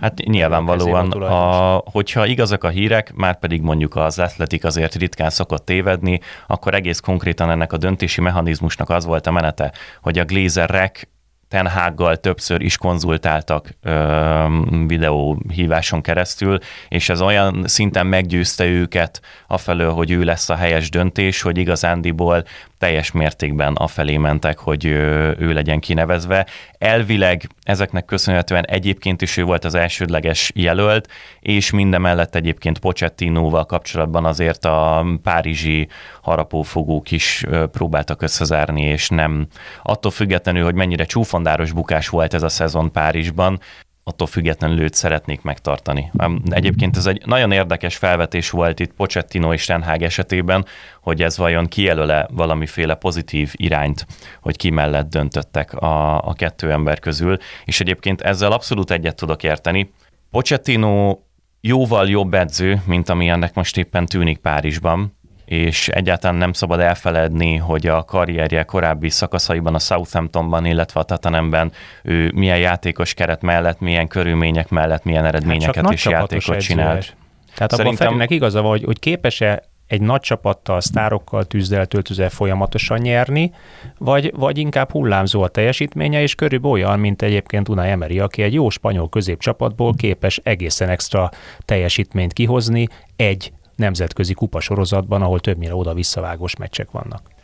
[0.00, 5.64] Hát nyilvánvalóan, a, hogyha igazak a hírek, már pedig mondjuk az atletik azért ritkán szokott
[5.64, 11.08] tévedni, akkor egész konkrétan ennek a döntési mechanizmusnak az volt a menete, hogy a Glazerek
[11.48, 14.46] Ten Haggal többször is konzultáltak ö,
[14.86, 21.42] videóhíváson keresztül, és ez olyan szinten meggyőzte őket afelől, hogy ő lesz a helyes döntés,
[21.42, 22.44] hogy igazándiból
[22.78, 26.46] teljes mértékben afelé mentek, hogy ő legyen kinevezve.
[26.78, 31.08] Elvileg ezeknek köszönhetően egyébként is ő volt az elsődleges jelölt,
[31.40, 35.88] és mindemellett egyébként Pochettinóval kapcsolatban azért a párizsi
[36.22, 39.46] harapófogók is próbáltak összezárni, és nem
[39.82, 41.04] attól függetlenül, hogy mennyire
[41.36, 43.60] csúfondáros bukás volt ez a szezon Párizsban,
[44.04, 46.10] attól függetlenül őt szeretnék megtartani.
[46.48, 50.64] Egyébként ez egy nagyon érdekes felvetés volt itt Pochettino és Renhág esetében,
[51.00, 54.06] hogy ez vajon kijelöle valamiféle pozitív irányt,
[54.40, 59.42] hogy ki mellett döntöttek a, a kettő ember közül, és egyébként ezzel abszolút egyet tudok
[59.42, 59.92] érteni.
[60.30, 61.18] Pochettino
[61.60, 67.56] jóval jobb edző, mint ami ennek most éppen tűnik Párizsban, és egyáltalán nem szabad elfeledni,
[67.56, 73.80] hogy a karrierje korábbi szakaszaiban a Southamptonban, illetve a Tatanemben ő milyen játékos keret mellett,
[73.80, 77.16] milyen körülmények mellett, milyen hát eredményeket hát és játékot csinált.
[77.54, 77.86] Tehát Szerintem...
[77.86, 83.52] abban Ferinek igaza van, hogy, hogy képes-e egy nagy csapattal, sztárokkal tűzzel, töltőzel folyamatosan nyerni,
[83.98, 88.52] vagy, vagy inkább hullámzó a teljesítménye, és körülbelül olyan, mint egyébként Unai Emery, aki egy
[88.52, 91.30] jó spanyol középcsapatból képes egészen extra
[91.64, 97.34] teljesítményt kihozni egy nemzetközi kupasorozatban, ahol többnyire oda-visszavágós meccsek vannak.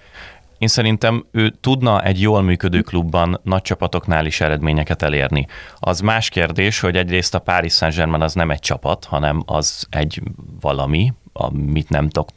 [0.58, 5.46] Én szerintem ő tudna egy jól működő klubban nagy csapatoknál is eredményeket elérni.
[5.78, 10.22] Az más kérdés, hogy egyrészt a Paris Saint-Germain az nem egy csapat, hanem az egy
[10.60, 12.28] valami, amit nem tudok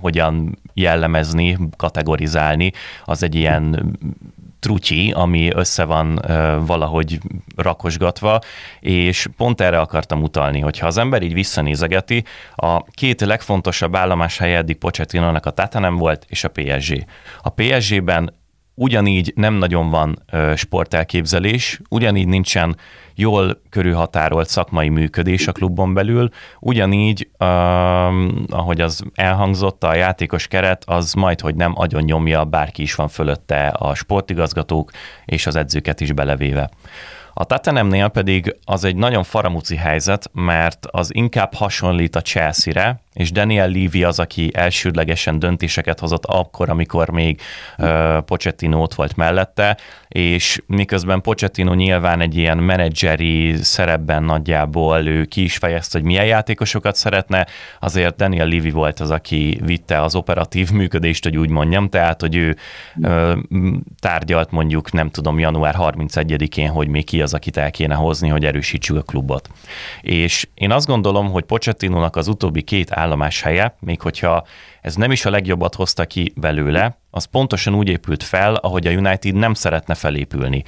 [0.00, 2.72] hogyan jellemezni, kategorizálni,
[3.04, 3.96] az egy ilyen
[4.60, 6.20] trutyi, ami össze van
[6.66, 7.20] valahogy
[7.56, 8.40] rakosgatva,
[8.80, 14.38] és pont erre akartam utalni, hogy ha az ember így visszanézegeti, a két legfontosabb állomás
[14.38, 17.04] helye eddig Pochettinónak a Tatanem volt, és a PSG.
[17.42, 18.32] A PSG-ben
[18.78, 20.22] ugyanígy nem nagyon van
[20.54, 22.76] sportelképzelés, ugyanígy nincsen
[23.14, 26.28] jól körülhatárolt szakmai működés a klubon belül,
[26.60, 27.30] ugyanígy,
[28.48, 33.08] ahogy az elhangzott, a játékos keret az majd, hogy nem agyon nyomja, bárki is van
[33.08, 34.90] fölötte a sportigazgatók
[35.24, 36.70] és az edzőket is belevéve.
[37.34, 43.32] A Tatanemnél pedig az egy nagyon faramuci helyzet, mert az inkább hasonlít a Chelsea-re, és
[43.32, 47.40] Daniel Levy az, aki elsődlegesen döntéseket hozott akkor, amikor még
[47.78, 49.76] uh, Pochettino ott volt mellette,
[50.08, 56.24] és miközben Pochettino nyilván egy ilyen menedzseri szerepben nagyjából ő ki is fejezte, hogy milyen
[56.26, 57.46] játékosokat szeretne,
[57.80, 62.36] azért Daniel Levy volt az, aki vitte az operatív működést, hogy úgy mondjam, tehát, hogy
[62.36, 62.56] ő
[63.02, 63.38] ö,
[64.00, 68.44] tárgyalt mondjuk, nem tudom, január 31-én, hogy még ki az, akit el kéne hozni, hogy
[68.44, 69.48] erősítsük a klubot.
[70.00, 73.04] És én azt gondolom, hogy Pochettinónak az utóbbi két állomás
[73.42, 74.46] helye, még hogyha
[74.80, 78.90] ez nem is a legjobbat hozta ki belőle, az pontosan úgy épült fel, ahogy a
[78.90, 80.62] United nem szeretne felépülni.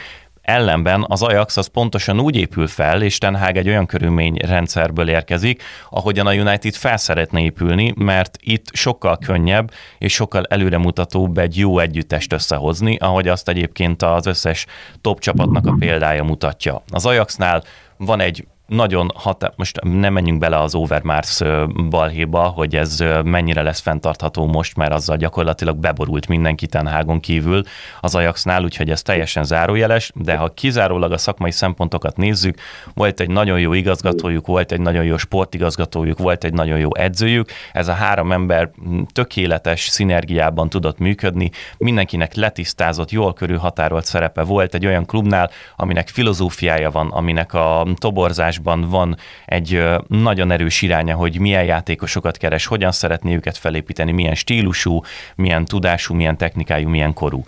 [0.48, 5.62] Ellenben az Ajax az pontosan úgy épül fel, és Ten Hag egy olyan körülményrendszerből érkezik,
[5.90, 11.78] ahogyan a United fel szeretne épülni, mert itt sokkal könnyebb és sokkal előremutatóbb egy jó
[11.78, 14.66] együttest összehozni, ahogy azt egyébként az összes
[15.00, 16.82] top csapatnak a példája mutatja.
[16.90, 17.62] Az Ajaxnál
[17.96, 19.52] van egy nagyon hatá...
[19.56, 21.40] most nem menjünk bele az Overmars
[21.88, 27.62] balhéba, hogy ez mennyire lesz fenntartható most, mert azzal gyakorlatilag beborult mindenki Tenhágon kívül
[28.00, 32.58] az Ajaxnál, úgyhogy ez teljesen zárójeles, de ha kizárólag a szakmai szempontokat nézzük,
[32.94, 37.50] volt egy nagyon jó igazgatójuk, volt egy nagyon jó sportigazgatójuk, volt egy nagyon jó edzőjük,
[37.72, 38.70] ez a három ember
[39.12, 46.90] tökéletes szinergiában tudott működni, mindenkinek letisztázott, jól körülhatárolt szerepe volt egy olyan klubnál, aminek filozófiája
[46.90, 52.92] van, aminek a toborzás játékosban van egy nagyon erős iránya, hogy milyen játékosokat keres, hogyan
[52.92, 55.00] szeretné őket felépíteni, milyen stílusú,
[55.36, 57.44] milyen tudású, milyen technikájú, milyen korú.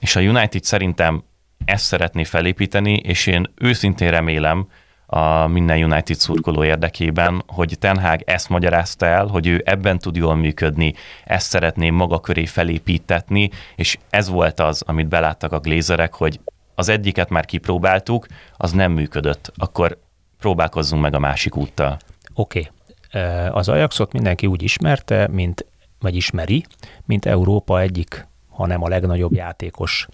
[0.00, 1.22] És a United szerintem
[1.64, 4.66] ezt szeretné felépíteni, és én őszintén remélem,
[5.08, 10.16] a minden United szurkoló érdekében, hogy Ten Hag ezt magyarázta el, hogy ő ebben tud
[10.16, 16.14] jól működni, ezt szeretné maga köré felépítetni, és ez volt az, amit beláttak a glézerek,
[16.14, 16.40] hogy
[16.74, 19.98] az egyiket már kipróbáltuk, az nem működött, akkor
[20.46, 21.98] próbálkozzunk meg a másik úttal.
[22.34, 22.70] Oké.
[23.10, 23.48] Okay.
[23.48, 25.66] Az Ajaxot mindenki úgy ismerte, mint,
[26.00, 26.64] vagy ismeri,
[27.04, 30.06] mint Európa egyik, hanem a legnagyobb játékos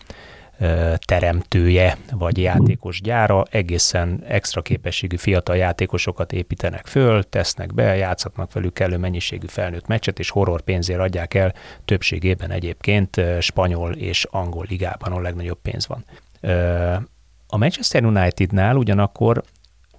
[1.04, 8.72] teremtője, vagy játékos gyára, egészen extra képességű fiatal játékosokat építenek föl, tesznek be, játszhatnak velük
[8.72, 15.10] kellő mennyiségű felnőtt meccset, és horror pénzért adják el, többségében egyébként spanyol és angol ligában,
[15.10, 16.04] ahol legnagyobb pénz van.
[17.46, 19.42] A Manchester Unitednál ugyanakkor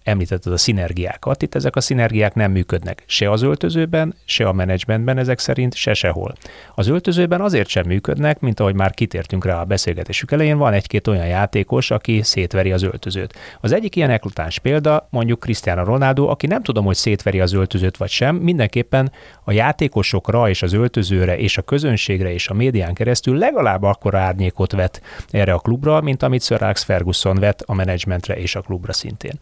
[0.03, 5.17] említetted a szinergiákat, itt ezek a szinergiák nem működnek se az öltözőben, se a menedzsmentben
[5.17, 6.33] ezek szerint, se sehol.
[6.75, 11.07] Az öltözőben azért sem működnek, mint ahogy már kitértünk rá a beszélgetésük elején, van egy-két
[11.07, 13.33] olyan játékos, aki szétveri az öltözőt.
[13.61, 17.97] Az egyik ilyen eklatáns példa mondjuk Cristiano Ronaldo, aki nem tudom, hogy szétveri az öltözőt
[17.97, 19.11] vagy sem, mindenképpen
[19.43, 24.71] a játékosokra és az öltözőre és a közönségre és a médián keresztül legalább akkora árnyékot
[24.71, 28.93] vet erre a klubra, mint amit Sir Alex Ferguson vet a menedzsmentre és a klubra
[28.93, 29.39] szintén.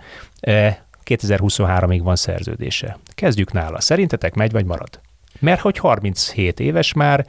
[1.05, 2.97] 2023-ig van szerződése.
[3.15, 3.81] Kezdjük nála.
[3.81, 4.99] Szerintetek megy vagy marad?
[5.39, 7.25] Mert hogy 37 éves már,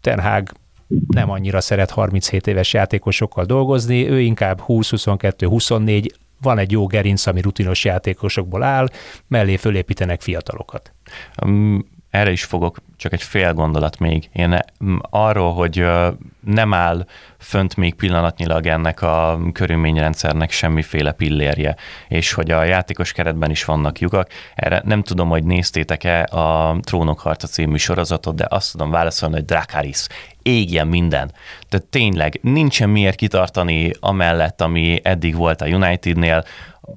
[0.00, 0.52] Ten Hag
[1.08, 6.08] nem annyira szeret 37 éves játékosokkal dolgozni, ő inkább 20-22-24,
[6.42, 8.88] van egy jó gerinc, ami rutinos játékosokból áll,
[9.26, 10.92] mellé fölépítenek fiatalokat.
[12.10, 14.28] Erre is fogok csak egy fél gondolat még.
[14.32, 14.58] Én
[15.10, 15.86] arról, hogy
[16.40, 17.06] nem áll
[17.38, 21.76] fönt még pillanatnyilag ennek a körülményrendszernek semmiféle pillérje,
[22.08, 24.28] és hogy a játékos keretben is vannak lyukak.
[24.54, 29.44] Erre nem tudom, hogy néztétek-e a Trónok harca című sorozatot, de azt tudom válaszolni, hogy
[29.44, 30.06] Dracarys
[30.42, 31.32] égjen minden.
[31.68, 36.44] Tehát tényleg nincsen miért kitartani amellett, ami eddig volt a Unitednél,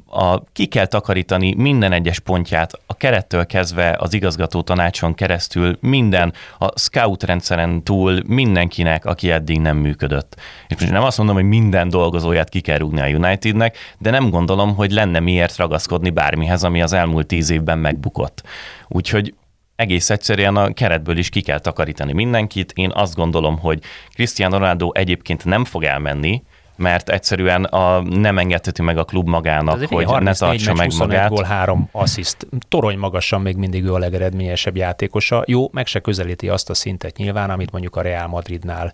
[0.05, 6.33] a, ki kell takarítani minden egyes pontját, a kerettől kezdve az igazgató tanácson keresztül, minden,
[6.59, 10.35] a scout rendszeren túl mindenkinek, aki eddig nem működött.
[10.67, 14.29] És most nem azt mondom, hogy minden dolgozóját ki kell rúgni a Unitednek, de nem
[14.29, 18.43] gondolom, hogy lenne miért ragaszkodni bármihez, ami az elmúlt tíz évben megbukott.
[18.87, 19.33] Úgyhogy
[19.75, 22.71] egész egyszerűen a keretből is ki kell takarítani mindenkit.
[22.75, 23.79] Én azt gondolom, hogy
[24.13, 26.43] Cristiano Ronaldo egyébként nem fog elmenni,
[26.79, 31.29] mert egyszerűen a, nem engedheti meg a klub magának, hogy ne tartsa meg magát.
[31.29, 32.47] gól, három assziszt.
[32.67, 35.43] Torony magasan még mindig ő a legeredményesebb játékosa.
[35.47, 38.93] Jó, meg se közelíti azt a szintet nyilván, amit mondjuk a Real Madridnál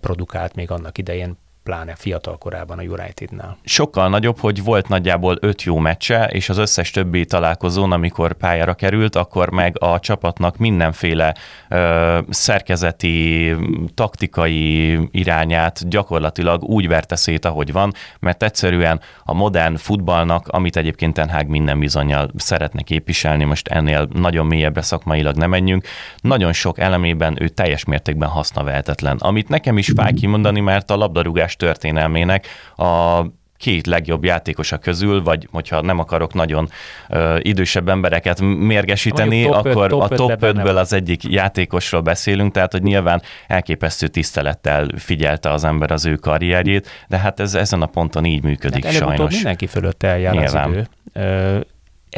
[0.00, 1.38] produkált még annak idején
[1.68, 3.56] pláne fiatal korában a Unitednál.
[3.64, 8.74] Sokkal nagyobb, hogy volt nagyjából öt jó meccse, és az összes többi találkozón, amikor pályára
[8.74, 11.34] került, akkor meg a csapatnak mindenféle
[11.68, 13.54] ö, szerkezeti,
[13.94, 21.14] taktikai irányát gyakorlatilag úgy verte szét, ahogy van, mert egyszerűen a modern futballnak, amit egyébként
[21.14, 25.86] Ten minden bizonyal szeretne képviselni, most ennél nagyon mélyebbre szakmailag nem menjünk,
[26.20, 29.16] nagyon sok elemében ő teljes mértékben hasznavehetetlen.
[29.16, 32.46] Amit nekem is fáj kimondani, mert a labdarúgás történelmének
[32.76, 33.22] a
[33.58, 36.68] két legjobb játékosa közül, vagy hogyha nem akarok nagyon
[37.08, 42.52] ö, idősebb embereket mérgesíteni, top akkor öt, top a top 5-ből az egyik játékosról beszélünk,
[42.52, 47.82] tehát hogy nyilván elképesztő tisztelettel figyelte az ember az ő karrierjét, de hát ez ezen
[47.82, 49.34] a ponton így működik hát sajnos.
[49.34, 50.68] mindenki fölött eljár nyilván.
[50.68, 51.66] az idő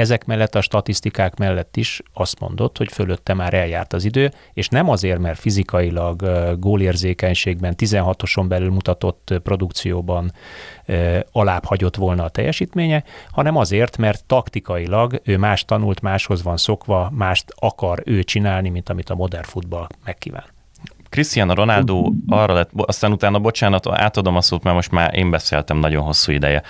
[0.01, 4.69] ezek mellett a statisztikák mellett is azt mondott, hogy fölötte már eljárt az idő, és
[4.69, 6.29] nem azért, mert fizikailag
[6.59, 10.33] gólérzékenységben 16-oson belül mutatott produkcióban
[11.33, 17.11] alább hagyott volna a teljesítménye, hanem azért, mert taktikailag ő más tanult, máshoz van szokva,
[17.15, 20.45] mást akar ő csinálni, mint amit a modern futball megkíván.
[21.09, 25.79] Cristiano Ronaldo arra lett, aztán utána, bocsánat, átadom a szót, mert most már én beszéltem
[25.79, 26.63] nagyon hosszú ideje.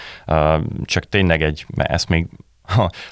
[0.84, 2.26] Csak tényleg egy, mert ezt még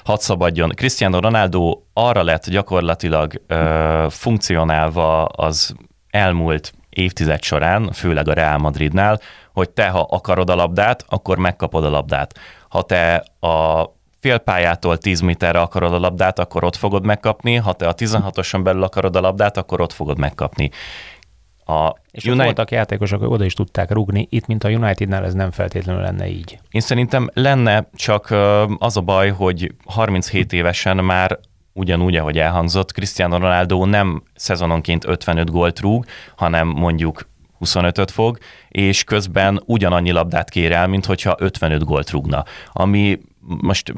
[0.03, 0.69] hadd szabadjon.
[0.75, 5.75] Cristiano Ronaldo arra lett gyakorlatilag ö, funkcionálva az
[6.09, 9.19] elmúlt évtized során, főleg a Real Madridnál,
[9.53, 12.39] hogy te, ha akarod a labdát, akkor megkapod a labdát.
[12.69, 13.85] Ha te a
[14.19, 18.83] félpályától 10 méterre akarod a labdát, akkor ott fogod megkapni, ha te a 16-oson belül
[18.83, 20.71] akarod a labdát, akkor ott fogod megkapni.
[21.69, 22.45] A és United...
[22.45, 26.59] voltak játékosok, oda is tudták rugni, itt, mint a Unitednál ez nem feltétlenül lenne így.
[26.71, 28.35] Én szerintem lenne, csak
[28.77, 31.39] az a baj, hogy 37 évesen már
[31.73, 36.05] ugyanúgy, ahogy elhangzott, Cristiano Ronaldo nem szezononként 55 gólt rúg,
[36.35, 38.37] hanem mondjuk 25-öt fog,
[38.69, 42.43] és közben ugyanannyi labdát kér el, mint hogyha 55 gólt rúgna.
[42.71, 43.93] Ami most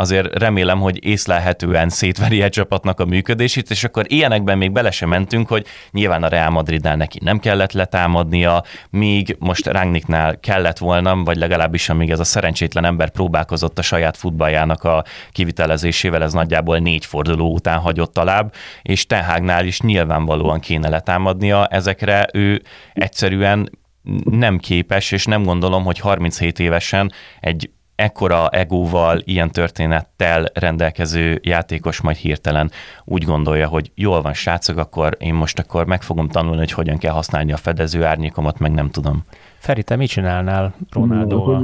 [0.00, 5.08] azért remélem, hogy észlelhetően szétveri egy csapatnak a működését, és akkor ilyenekben még bele sem
[5.08, 11.22] mentünk, hogy nyilván a Real Madridnál neki nem kellett letámadnia, míg most Rangnicknál kellett volna,
[11.22, 16.78] vagy legalábbis amíg ez a szerencsétlen ember próbálkozott a saját futballjának a kivitelezésével, ez nagyjából
[16.78, 23.78] négy forduló után hagyott alább, és Tenhágnál is nyilvánvalóan kéne letámadnia, ezekre ő egyszerűen
[24.24, 27.70] nem képes, és nem gondolom, hogy 37 évesen egy
[28.00, 32.70] ekkora egóval, ilyen történettel rendelkező játékos majd hirtelen
[33.04, 36.98] úgy gondolja, hogy jól van srácok, akkor én most akkor meg fogom tanulni, hogy hogyan
[36.98, 39.22] kell használni a fedező árnyékomat, meg nem tudom.
[39.58, 41.60] Feri, te mit csinálnál Ronaldo?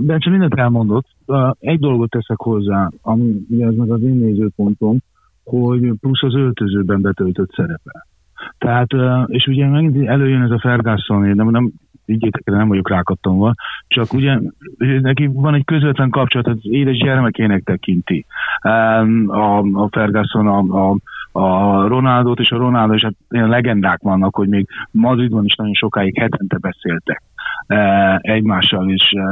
[0.00, 1.06] Bence mindent elmondott.
[1.60, 4.98] Egy dolgot teszek hozzá, ami ez meg az én nézőpontom,
[5.44, 8.06] hogy plusz az öltözőben betöltött szerepe.
[8.58, 8.88] Tehát,
[9.26, 11.72] és ugye megint előjön ez a Ferguson, nem, nem
[12.06, 13.54] vigyétek nem vagyok rákattomva,
[13.88, 14.38] csak ugye
[15.00, 18.26] neki van egy közvetlen kapcsolat, az édes gyermekének tekinti.
[18.60, 20.96] A, a Ferguson, a, a,
[21.40, 25.74] a Ronaldot és a Ronaldo, és hát ilyen legendák vannak, hogy még Madridban is nagyon
[25.74, 27.22] sokáig hetente beszéltek
[27.66, 29.22] e, egymással, és e,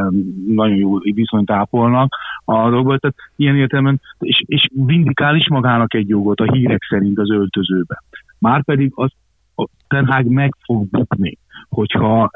[0.48, 2.14] nagyon jó viszonyt ápolnak
[2.44, 2.98] a dolgokból.
[2.98, 8.02] Tehát ilyen értelemben, és, és vindikál is magának egy jogot a hírek szerint az öltözőbe.
[8.38, 9.10] Márpedig az
[9.56, 12.30] a Ten meg fog bukni, hogyha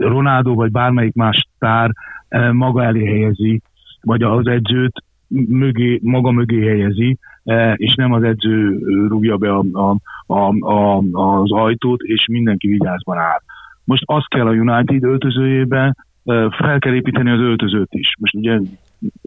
[0.00, 1.90] Ronaldo vagy bármelyik más sztár
[2.28, 3.62] eh, maga elé helyezi,
[4.00, 5.02] vagy az edzőt
[5.48, 8.78] mögé, maga mögé helyezi, eh, és nem az edző
[9.08, 9.96] rúgja be a, a,
[10.26, 13.40] a, a, az ajtót, és mindenki vigyázban áll.
[13.84, 18.14] Most azt kell a United öltözőjében, eh, fel kell építeni az öltözőt is.
[18.20, 18.58] Most ugye,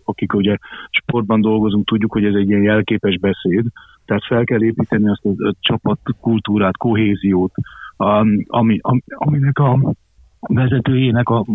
[0.06, 0.58] akik ugye
[0.90, 3.66] sportban dolgozunk, tudjuk, hogy ez egy ilyen jelképes beszéd,
[4.06, 7.52] tehát fel kell építeni azt a, a csapat kultúrát, kohéziót,
[7.98, 9.94] ami, ami, aminek a,
[10.48, 11.46] vezetőjének a,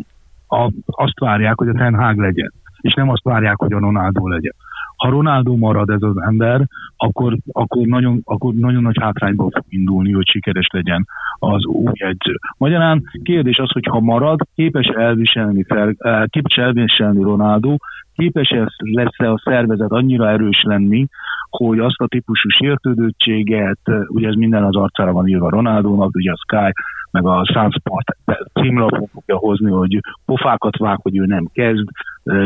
[0.49, 4.29] a, azt várják, hogy a Ten Hag legyen, és nem azt várják, hogy a Ronaldo
[4.29, 4.55] legyen.
[4.97, 6.67] Ha Ronaldo marad ez az ember,
[6.97, 11.07] akkor, akkor, nagyon, akkor nagyon nagy hátrányból fog indulni, hogy sikeres legyen
[11.39, 12.39] az új edző.
[12.57, 17.77] Magyarán kérdés az, hogy ha marad, képes elviselni, fel, eh, képes elviselni Ronaldo,
[18.15, 21.07] képes lesz-e a szervezet annyira erős lenni,
[21.51, 23.79] hogy azt a típusú sértődöttséget,
[24.09, 26.73] ugye ez minden az arcára van írva Ronaldónak, ugye a Sky,
[27.11, 28.17] meg a Sunsport
[28.53, 31.89] címlapon fogja hozni, hogy pofákat vág, hogy ő nem kezd,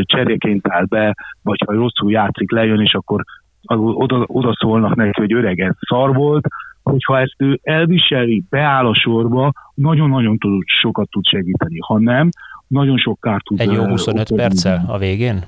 [0.00, 3.24] cseréként áll be, vagy ha rosszul játszik, lejön, és akkor
[3.76, 6.46] oda, oda szólnak neki, hogy öreg, ez szar volt,
[6.82, 11.78] hogyha ezt ő elviseli, beáll a sorba, nagyon-nagyon tud, sokat tud segíteni.
[11.86, 12.28] Ha nem,
[12.66, 13.60] nagyon sok kárt tud.
[13.60, 15.44] Egy jó 25 perccel a végén?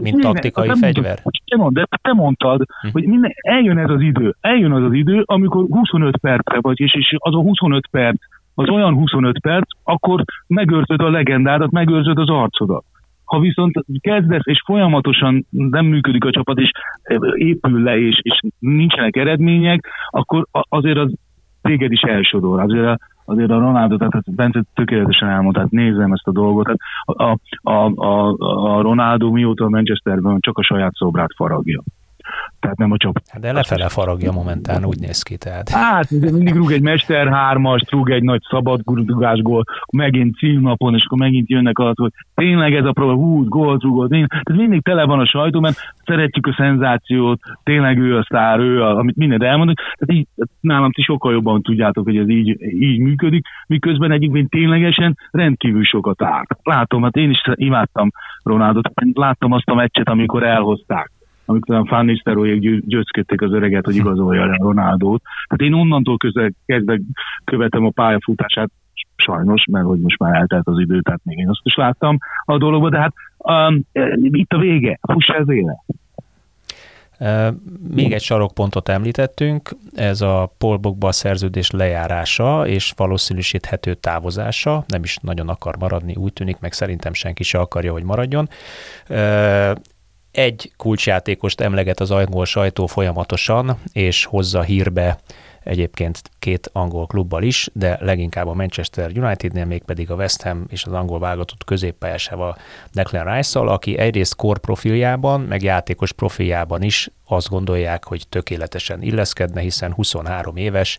[0.00, 1.18] Mint taktikai nem fegyver?
[1.56, 2.88] Mondod, de te mondtad, hm.
[2.92, 6.94] hogy minden, eljön ez az idő, eljön az az idő, amikor 25 percre vagy, és,
[6.94, 8.16] és az a 25 perc,
[8.54, 12.84] az olyan 25 perc, akkor megőrzöd a legendádat, megőrzöd az arcodat.
[13.24, 16.70] Ha viszont kezdesz, és folyamatosan nem működik a csapat, és
[17.34, 21.12] épül le, és, és nincsenek eredmények, akkor azért az
[21.62, 22.60] téged is elsodor.
[22.60, 26.64] Azért a, azért a Ronaldo, tehát Bence tökéletesen elmondta, tehát nézem ezt a dolgot.
[26.64, 28.36] Tehát a, a, a,
[28.76, 31.82] a Ronaldo mióta a Manchesterben csak a saját szobrát faragja.
[32.60, 33.18] Tehát nem a csap.
[33.30, 35.68] Hát de lefele faragja momentán, úgy néz ki, tehát.
[35.68, 38.80] Hát, mindig rúg egy mester hármast, rúg egy nagy szabad
[39.42, 43.82] gól, megint címnapon, és akkor megint jönnek alatt, hogy tényleg ez a próba, hú, gólt
[43.82, 48.58] rúgott, tehát mindig tele van a sajtó, mert szeretjük a szenzációt, tényleg ő a sztár,
[48.58, 50.26] ő, a, amit mindent elmondunk, tehát így
[50.60, 56.22] nálam ti sokkal jobban tudjátok, hogy ez így, így működik, miközben egyébként ténylegesen rendkívül sokat
[56.22, 56.58] árt.
[56.62, 58.10] Látom, hát én is imádtam
[58.42, 61.10] Ronaldot, láttam azt a meccset, amikor elhozták
[61.44, 65.22] amikor a Van Nistelrooyék győzködték az öreget, hogy igazolja le Ronaldót.
[65.48, 67.00] Tehát én onnantól közel kezdve
[67.44, 68.70] követem a pályafutását,
[69.16, 72.58] sajnos, mert hogy most már eltelt az idő, tehát még én azt is láttam a
[72.58, 73.80] dologba, de hát um,
[74.14, 75.84] itt a vége, fuss ez éle.
[77.94, 85.16] Még egy sarokpontot említettünk, ez a Paul Pogba szerződés lejárása és valószínűsíthető távozása, nem is
[85.22, 88.48] nagyon akar maradni, úgy tűnik, meg szerintem senki se akarja, hogy maradjon.
[90.34, 95.18] Egy kulcsjátékost emleget az angol sajtó folyamatosan, és hozza hírbe
[95.64, 100.64] egyébként két angol klubbal is, de leginkább a Manchester Unitednél, még pedig a West Ham
[100.68, 102.56] és az angol válogatott középpályásával
[102.92, 109.60] Declan rice aki egyrészt kor profiljában, meg játékos profiljában is azt gondolják, hogy tökéletesen illeszkedne,
[109.60, 110.98] hiszen 23 éves,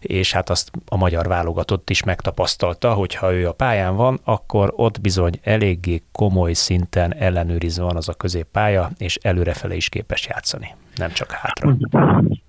[0.00, 4.72] és hát azt a magyar válogatott is megtapasztalta, hogy ha ő a pályán van, akkor
[4.76, 10.74] ott bizony eléggé komoly szinten ellenőrizve van az a középpálya, és előrefele is képes játszani,
[10.96, 11.76] nem csak hátra.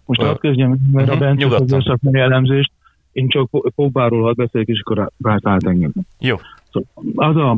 [0.05, 2.71] Most azt kezdjem, mert a Bence az szakmai elemzést,
[3.11, 5.91] én csak Pogbáról hadd beszéljek, és akkor rátalált engem.
[6.19, 6.35] Jó.
[6.71, 7.57] Szóval az a,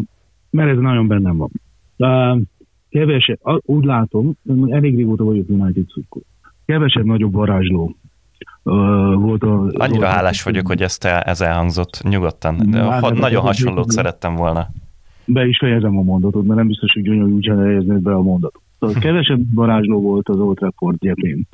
[0.49, 1.49] mert ez nagyon bennem van.
[1.97, 2.41] Uh,
[2.89, 4.31] kevesebb, úgy látom,
[4.69, 6.23] elég régóta vagyok United szurkoló.
[6.65, 7.95] Kevesebb nagyobb varázsló
[8.63, 8.73] uh,
[9.13, 9.53] volt a...
[9.53, 12.57] Annyira volt hálás a vagyok, hogy ezt el, ez elhangzott nyugodtan.
[12.69, 14.67] De ha, nagyon hasonlót szerettem volna.
[15.25, 18.61] Be is fejezem a mondatot, mert nem biztos, hogy gyönyörű úgy helyeznéd be a mondatot.
[18.79, 21.47] Szóval kevesebb varázsló volt az Old Trafford gyepén,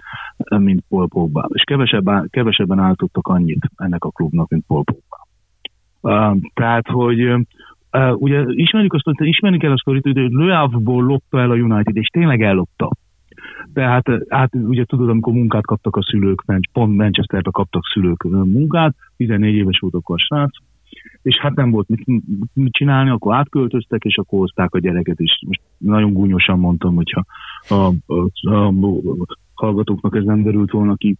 [0.57, 5.27] mint Paul Pogba, és kevesebb, kevesebben álltottak annyit ennek a klubnak, mint Paul Pogba.
[6.01, 7.41] Uh, tehát, hogy uh,
[8.13, 12.07] ugye ismerjük azt, ismerni kell a sztorit, hogy Le Havre-ból lopta el a United, és
[12.07, 12.89] tényleg ellopta.
[13.73, 19.53] Tehát hát ugye tudod, amikor munkát kaptak a szülők, pont Manchesterbe kaptak szülők munkát, 14
[19.53, 20.55] éves volt akkor a srác,
[21.21, 22.05] és hát nem volt mit,
[22.53, 25.39] mit csinálni, akkor átköltöztek, és akkor hozták a gyereket is.
[25.45, 27.23] Most nagyon gúnyosan mondtam, hogyha
[27.67, 27.73] a,
[28.05, 31.15] a, a, a hallgatóknak ez nem derült volna ki.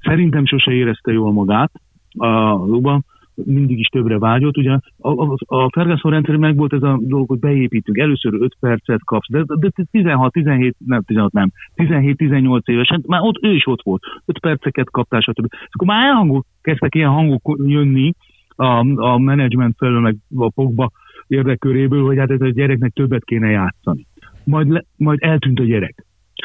[0.00, 1.72] Szerintem sose érezte jól magát
[2.18, 3.04] a Luban,
[3.44, 4.56] mindig is többre vágyott.
[4.56, 8.56] Ugye a, a, a Ferguson rendszer meg volt ez a dolog, hogy beépítünk, először 5
[8.60, 13.66] percet kapsz, de, de 16, 17, nem 16 nem, 17-18 évesen, már ott ő is
[13.66, 15.46] ott volt, 5 perceket kaptál, stb.
[15.50, 18.12] És akkor már elhangok, kezdtek ilyen hangok jönni,
[18.56, 20.90] a, a menedzsment felől, meg a Pogba
[21.26, 24.06] érdekköréből, hogy hát ez a gyereknek többet kéne játszani.
[24.44, 26.04] Majd, le, majd eltűnt a gyerek.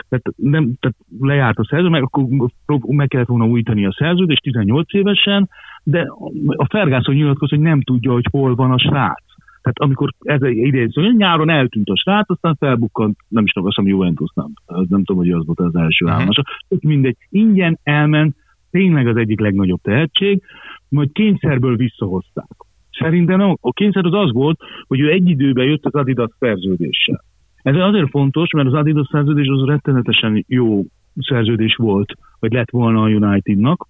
[0.09, 2.49] Tehát, nem, tehát lejárt a szerződés, meg akkor
[2.87, 5.49] meg kellett volna újítani a szerződést 18 évesen,
[5.83, 6.07] de
[6.45, 9.23] a Ferguson nyilatkozott, hogy nem tudja, hogy hol van a srác.
[9.61, 13.91] Tehát amikor ez idéző, nyáron eltűnt a srác, aztán felbukkant, nem is tudom, azt hiszem
[13.91, 16.19] Juventus, nem, nem tudom, hogy az volt az első uh-huh.
[16.19, 16.43] állása.
[16.67, 18.35] Mindegy, ingyen elment,
[18.71, 20.41] tényleg az egyik legnagyobb tehetség,
[20.89, 22.55] majd kényszerből visszahozták.
[22.99, 27.23] Szerintem a kényszer az az volt, hogy ő egy időben jött az Adidas szerződéssel.
[27.61, 30.83] Ez azért fontos, mert az Adidas szerződés az rettenetesen jó
[31.15, 33.87] szerződés volt, vagy lett volna a Unitednak,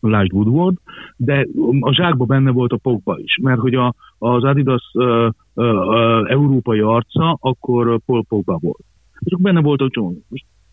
[0.00, 0.76] lásd Woodward,
[1.16, 1.46] de
[1.80, 6.30] a zsákban benne volt a Pogba is, mert hogy a, az Adidas uh, uh, uh,
[6.30, 8.84] európai arca, akkor Paul Pogba volt.
[9.18, 10.14] És benne volt a John.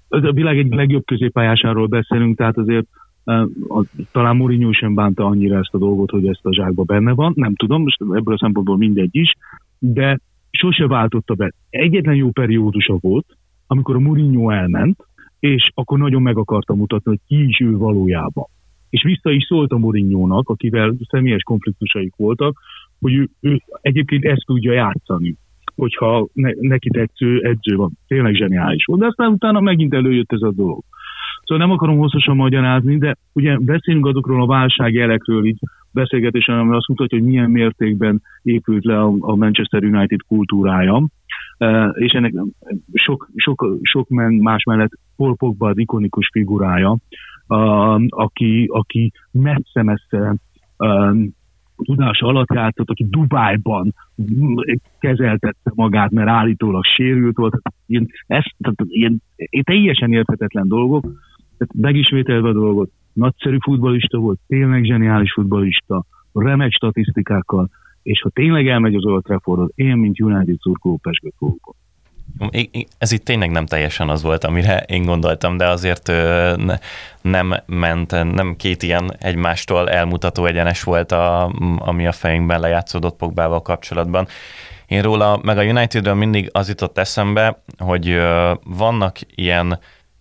[0.09, 2.87] Ez a világ egy legjobb középpályásáról beszélünk, tehát azért
[4.11, 7.55] talán Mourinho sem bánta annyira ezt a dolgot, hogy ezt a zsákba benne van, nem
[7.55, 9.33] tudom, most ebből a szempontból mindegy is,
[9.79, 10.19] de
[10.49, 11.53] sose váltotta be.
[11.69, 13.25] Egyetlen jó periódusa volt,
[13.67, 15.07] amikor a Mourinho elment,
[15.39, 18.45] és akkor nagyon meg akarta mutatni, hogy ki is ő valójában.
[18.89, 22.59] És vissza is szólt a Mourinho-nak, akivel személyes konfliktusaik voltak,
[22.99, 25.35] hogy ő, ő egyébként ezt tudja játszani,
[25.75, 27.91] hogyha ne, neki tetsző edző van.
[28.07, 28.99] Tényleg zseniális volt.
[28.99, 30.83] De aztán utána megint előjött ez a dolog.
[31.49, 35.59] Szóval nem akarom hosszasan magyarázni, de ugye beszélünk azokról a válságjelekről így
[35.91, 41.07] beszélgetésen, ami azt mutatja, hogy milyen mértékben épült le a, Manchester United kultúrája,
[41.59, 42.33] uh, és ennek
[42.93, 44.09] sok, sok, sok
[44.41, 46.97] más mellett Paul Pogba az ikonikus figurája,
[48.09, 50.35] aki, aki messze-messze
[50.77, 51.17] uh,
[51.75, 53.93] tudása alatt játszott, aki Dubájban
[54.99, 57.61] kezeltette magát, mert állítólag sérült volt.
[57.85, 61.05] Ilyen, ez, tehát ilyen, ilyen teljesen érthetetlen dolgok,
[61.59, 67.69] tehát megismételve a dolgot, nagyszerű futbalista volt, tényleg zseniális futbalista, remek statisztikákkal,
[68.03, 71.75] és ha tényleg elmegy az Old Traffordot, én, mint United szurkoló pesgőt fogok.
[72.97, 76.11] ez itt tényleg nem teljesen az volt, amire én gondoltam, de azért
[77.21, 83.61] nem ment, nem két ilyen egymástól elmutató egyenes volt, a, ami a fejünkben lejátszódott Pogbával
[83.61, 84.27] kapcsolatban.
[84.87, 88.17] Én róla, meg a Unitedről mindig az jutott eszembe, hogy
[88.63, 89.79] vannak ilyen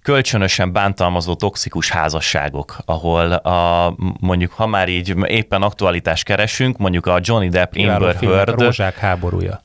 [0.09, 7.19] kölcsönösen bántalmazó toxikus házasságok, ahol a, mondjuk, ha már így éppen aktualitást keresünk, mondjuk a
[7.23, 8.61] Johnny Depp Amber Heard.
[8.61, 9.63] Rózsák háborúja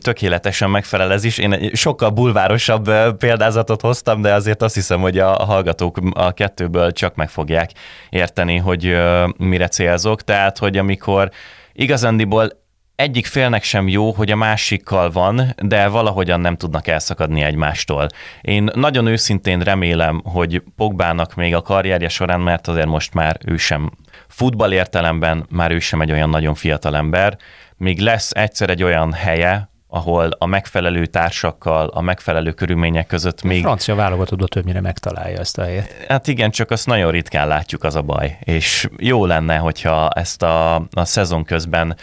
[0.00, 1.38] tökéletesen megfelel ez is.
[1.38, 7.14] Én sokkal bulvárosabb példázatot hoztam, de azért azt hiszem, hogy a hallgatók a kettőből csak
[7.14, 7.70] meg fogják
[8.10, 8.96] érteni, hogy
[9.36, 10.22] mire célzok.
[10.22, 11.30] Tehát, hogy amikor
[11.72, 12.61] igazándiból
[13.02, 18.06] egyik félnek sem jó, hogy a másikkal van, de valahogyan nem tudnak elszakadni egymástól.
[18.40, 23.56] Én nagyon őszintén remélem, hogy Pogbának még a karrierje során, mert azért most már ő
[23.56, 23.90] sem
[24.28, 27.36] futball értelemben, már ő sem egy olyan nagyon fiatal ember,
[27.76, 33.58] még lesz egyszer egy olyan helye, ahol a megfelelő társakkal, a megfelelő körülmények között még...
[33.58, 36.04] A francia válogatott többnyire megtalálja ezt a helyet.
[36.08, 38.38] Hát igen, csak azt nagyon ritkán látjuk, az a baj.
[38.40, 41.96] És jó lenne, hogyha ezt a, a szezon közben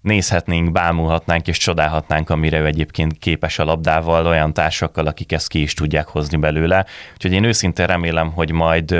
[0.00, 5.62] nézhetnénk, bámulhatnánk és csodálhatnánk, amire ő egyébként képes a labdával, olyan társakkal, akik ezt ki
[5.62, 6.86] is tudják hozni belőle.
[7.12, 8.94] Úgyhogy én őszintén remélem, hogy majd,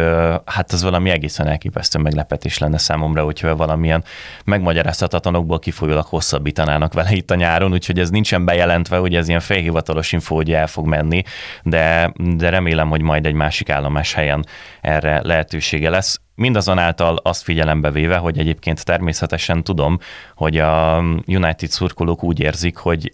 [0.45, 4.05] hát ez valami egészen elképesztő meglepetés lenne számomra, hogyha valamilyen
[4.45, 10.13] megmagyarázhatatlanokból kifolyólag hosszabbítanának vele itt a nyáron, úgyhogy ez nincsen bejelentve, hogy ez ilyen félhivatalos
[10.13, 11.23] info, hogy el fog menni,
[11.63, 14.47] de, de remélem, hogy majd egy másik állomás helyen
[14.81, 19.99] erre lehetősége lesz Mindazonáltal azt figyelembe véve, hogy egyébként természetesen tudom,
[20.35, 23.13] hogy a United szurkolók úgy érzik, hogy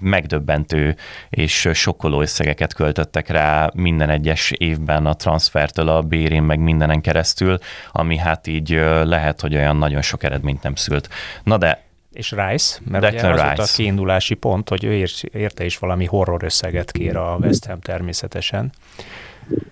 [0.00, 0.96] megdöbbentő
[1.28, 7.58] és sokkoló összegeket költöttek rá minden egyes évben a transfertől, a bérén, meg mindenen keresztül,
[7.92, 8.70] ami hát így
[9.02, 11.08] lehet, hogy olyan nagyon sok eredményt nem szült.
[11.42, 13.62] Na de és Rice, mert Declan ugye az Rice.
[13.62, 18.72] a kiindulási pont, hogy ő érte is valami horror összeget kér a West Ham természetesen.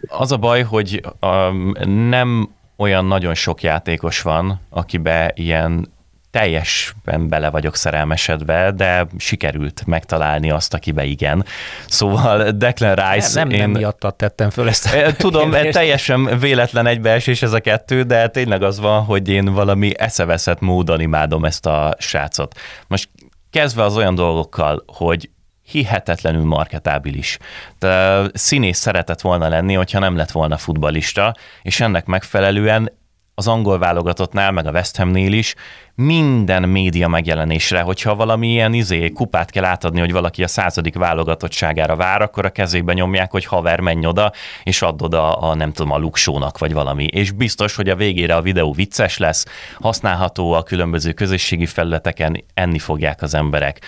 [0.07, 1.72] Az a baj, hogy um,
[2.09, 5.93] nem olyan nagyon sok játékos van, akibe ilyen
[6.35, 11.45] teljesen bele vagyok szerelmesedve, de sikerült megtalálni azt, akibe igen.
[11.87, 13.39] Szóval Declan Rice...
[13.39, 13.59] Nem, nem, én...
[13.59, 15.72] nem miattat tettem föl ezt a Tudom, kérdést.
[15.72, 21.01] teljesen véletlen egybeesés ez a kettő, de tényleg az van, hogy én valami eszeveszett módon
[21.01, 22.59] imádom ezt a srácot.
[22.87, 23.09] Most
[23.51, 25.31] kezdve az olyan dolgokkal, hogy
[25.66, 27.38] hihetetlenül marketábilis.
[27.78, 32.90] De színész szeretett volna lenni, hogyha nem lett volna futbalista, és ennek megfelelően
[33.34, 35.54] az angol válogatottnál, meg a West Hamnél is
[35.94, 41.96] minden média megjelenésre, hogyha valami ilyen izé, kupát kell átadni, hogy valaki a századik válogatottságára
[41.96, 45.92] vár, akkor a kezébe nyomják, hogy haver, menj oda, és add oda a, nem tudom,
[45.92, 47.04] a luksónak, vagy valami.
[47.04, 49.44] És biztos, hogy a végére a videó vicces lesz,
[49.80, 53.80] használható a különböző közösségi felületeken, enni fogják az emberek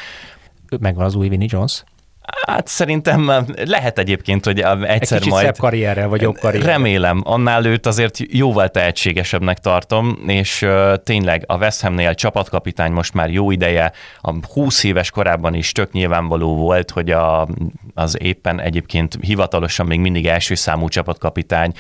[0.81, 1.85] megvan az új Vinnie Jones?
[2.47, 5.45] Hát szerintem lehet egyébként, hogy egyszer Egy majd...
[5.45, 6.73] szebb karrierrel, vagy jobb karrierrel.
[6.73, 13.15] Remélem, annál őt azért jóval tehetségesebbnek tartom, és uh, tényleg a West Hamnél csapatkapitány most
[13.15, 17.49] már jó ideje, a 20 éves korában is tök nyilvánvaló volt, hogy a,
[17.95, 21.73] az éppen egyébként hivatalosan még mindig első számú csapatkapitány,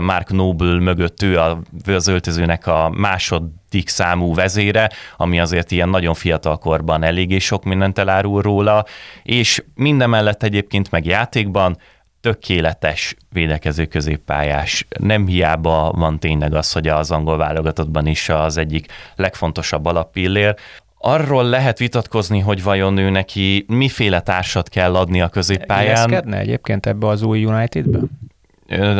[0.00, 1.38] Mark Noble mögött ő
[1.86, 7.98] az öltözőnek a másod számú vezére, ami azért ilyen nagyon fiatal korban eléggé sok mindent
[7.98, 8.84] elárul róla,
[9.22, 11.76] és mindemellett egyébként meg játékban
[12.20, 14.86] tökéletes védekező középpályás.
[14.98, 20.54] Nem hiába van tényleg az, hogy az angol válogatottban is az egyik legfontosabb alappillér.
[20.98, 26.08] Arról lehet vitatkozni, hogy vajon ő neki miféle társat kell adni a középpályán.
[26.08, 27.98] Illeszkedne egyébként ebbe az új Unitedbe?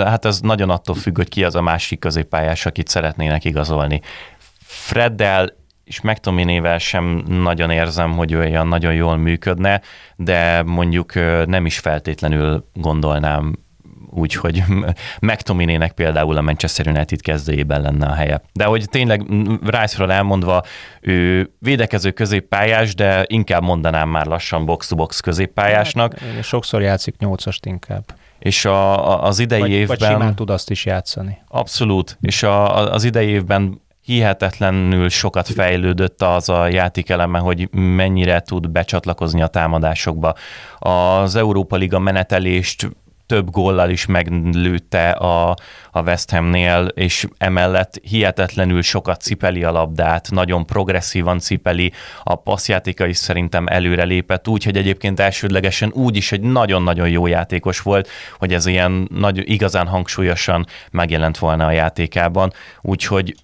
[0.05, 4.01] Hát ez nagyon attól függ, hogy ki az a másik középpályás, akit szeretnének igazolni.
[4.71, 5.53] Freddel
[5.85, 9.81] és McTominayvel sem nagyon érzem, hogy olyan nagyon jól működne,
[10.17, 11.15] de mondjuk
[11.47, 13.55] nem is feltétlenül gondolnám
[14.11, 14.63] úgy, hogy
[15.21, 18.43] McTominaynek például a Manchester United kezdőjében lenne a helye.
[18.53, 19.23] De hogy tényleg
[19.65, 20.63] Rice-ról elmondva,
[21.01, 26.19] ő védekező középpályás, de inkább mondanám már lassan box-to-box középpályásnak.
[26.19, 28.05] Hát, sokszor játszik nyolcast inkább.
[28.39, 29.97] És a, a, az idei vagy, évben...
[29.99, 31.39] Vagy simán tud azt is játszani.
[31.49, 32.19] Abszolút.
[32.21, 33.81] És a, az idei évben
[34.11, 40.35] hihetetlenül sokat fejlődött az a játékeleme, hogy mennyire tud becsatlakozni a támadásokba.
[40.79, 42.89] Az Európa Liga menetelést
[43.31, 45.57] több góllal is meglőtte a,
[45.91, 51.93] a West Hamnél, és emellett hihetetlenül sokat cipeli a labdát, nagyon progresszívan cipeli,
[52.23, 57.27] a passzjátéka is szerintem előre lépett, úgy, hogy egyébként elsődlegesen úgy is egy nagyon-nagyon jó
[57.27, 58.09] játékos volt,
[58.39, 63.35] hogy ez ilyen nagy, igazán hangsúlyosan megjelent volna a játékában, úgyhogy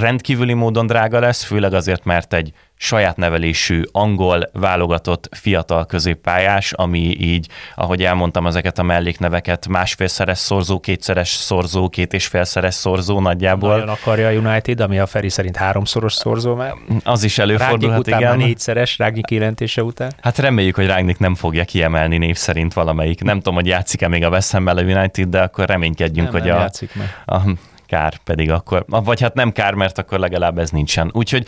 [0.00, 6.98] rendkívüli módon drága lesz, főleg azért, mert egy saját nevelésű angol válogatott fiatal középpályás, ami
[6.98, 13.70] így, ahogy elmondtam ezeket a mellékneveket, másfélszeres szorzó, kétszeres szorzó, két és félszeres szorzó nagyjából.
[13.70, 16.74] Nagyon akarja a United, ami a Feri szerint háromszoros szorzó már.
[17.04, 18.36] Az is előfordulhat, után igen.
[18.36, 20.12] Négyszeres, Rágnyik kijelentése után.
[20.20, 23.22] Hát reméljük, hogy Rágnyik nem fogja kiemelni név szerint valamelyik.
[23.22, 26.58] Nem tudom, hogy játszik-e még a West a United, de akkor reménykedjünk, nem, hogy nem
[26.58, 27.22] a, játszik meg.
[27.24, 27.40] a
[27.86, 31.10] kár pedig akkor, vagy hát nem kár, mert akkor legalább ez nincsen.
[31.12, 31.46] Úgyhogy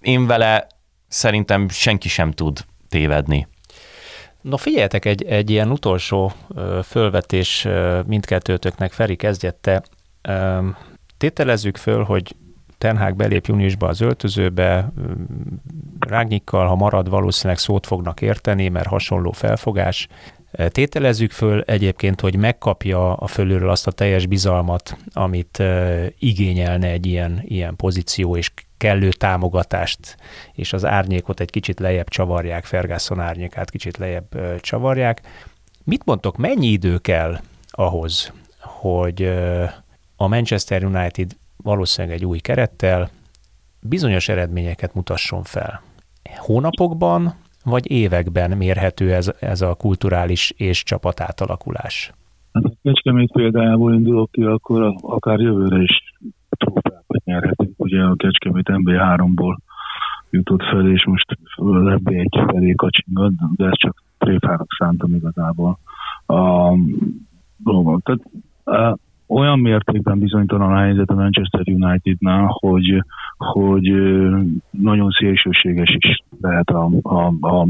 [0.00, 0.66] én vele
[1.08, 3.48] szerintem senki sem tud tévedni.
[4.40, 9.82] No figyeljetek, egy, egy ilyen utolsó ö, fölvetés ö, mindkettőtöknek Feri kezdjette.
[11.18, 12.34] Tételezzük föl, hogy
[12.78, 14.92] Tenhág belép júniusba az öltözőbe,
[16.00, 20.08] Rágnyikkal, ha marad, valószínűleg szót fognak érteni, mert hasonló felfogás.
[20.68, 25.62] Tételezzük föl egyébként, hogy megkapja a fölülről azt a teljes bizalmat, amit
[26.18, 30.16] igényelne egy ilyen, ilyen pozíció, és kellő támogatást,
[30.52, 35.20] és az árnyékot egy kicsit lejjebb csavarják, Ferguson árnyékát kicsit lejjebb csavarják.
[35.84, 37.40] Mit mondtok, mennyi idő kell
[37.70, 39.22] ahhoz, hogy
[40.16, 43.10] a Manchester United valószínűleg egy új kerettel
[43.80, 45.82] bizonyos eredményeket mutasson fel?
[46.36, 47.34] Hónapokban,
[47.66, 52.12] vagy években mérhető ez, ez a kulturális és csapat átalakulás?
[52.52, 56.14] Hát a Kecskemét példájából indulok ki, akkor akár jövőre is
[56.50, 57.72] trófeákat nyerhetünk.
[57.76, 59.56] Ugye a Kecskemét MB3-ból
[60.30, 65.78] jutott fel, és most lebbi egy felé kacsingat, de ezt csak tréfának szántam igazából.
[66.26, 66.72] A,
[68.02, 68.20] tehát,
[68.64, 68.98] a,
[69.28, 73.04] olyan mértékben bizonytalan a helyzet a Manchester Unitednál, hogy,
[73.36, 73.92] hogy
[74.70, 77.66] nagyon szélsőséges is lehet a, a, a,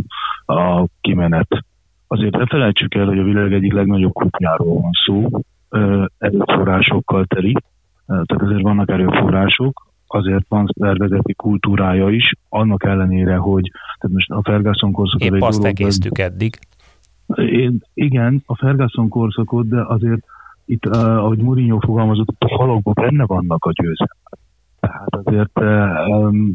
[0.52, 1.64] a kimenet.
[2.06, 5.28] Azért ne felejtsük el, hogy a világ egyik legnagyobb klubjáról van szó,
[6.18, 7.54] erőforrásokkal teli,
[8.06, 14.42] tehát azért vannak erőforrások, azért van szervezeti kultúrája is, annak ellenére, hogy tehát most a
[14.42, 15.34] Ferguson korszakot...
[15.34, 16.58] Épp azt egésztük eddig.
[17.34, 20.24] Én, igen, a Ferguson korszakot, de azért
[20.66, 24.38] itt, uh, ahogy Mourinho fogalmazott, a falokban benne vannak a győzelmek.
[24.80, 25.58] Tehát azért,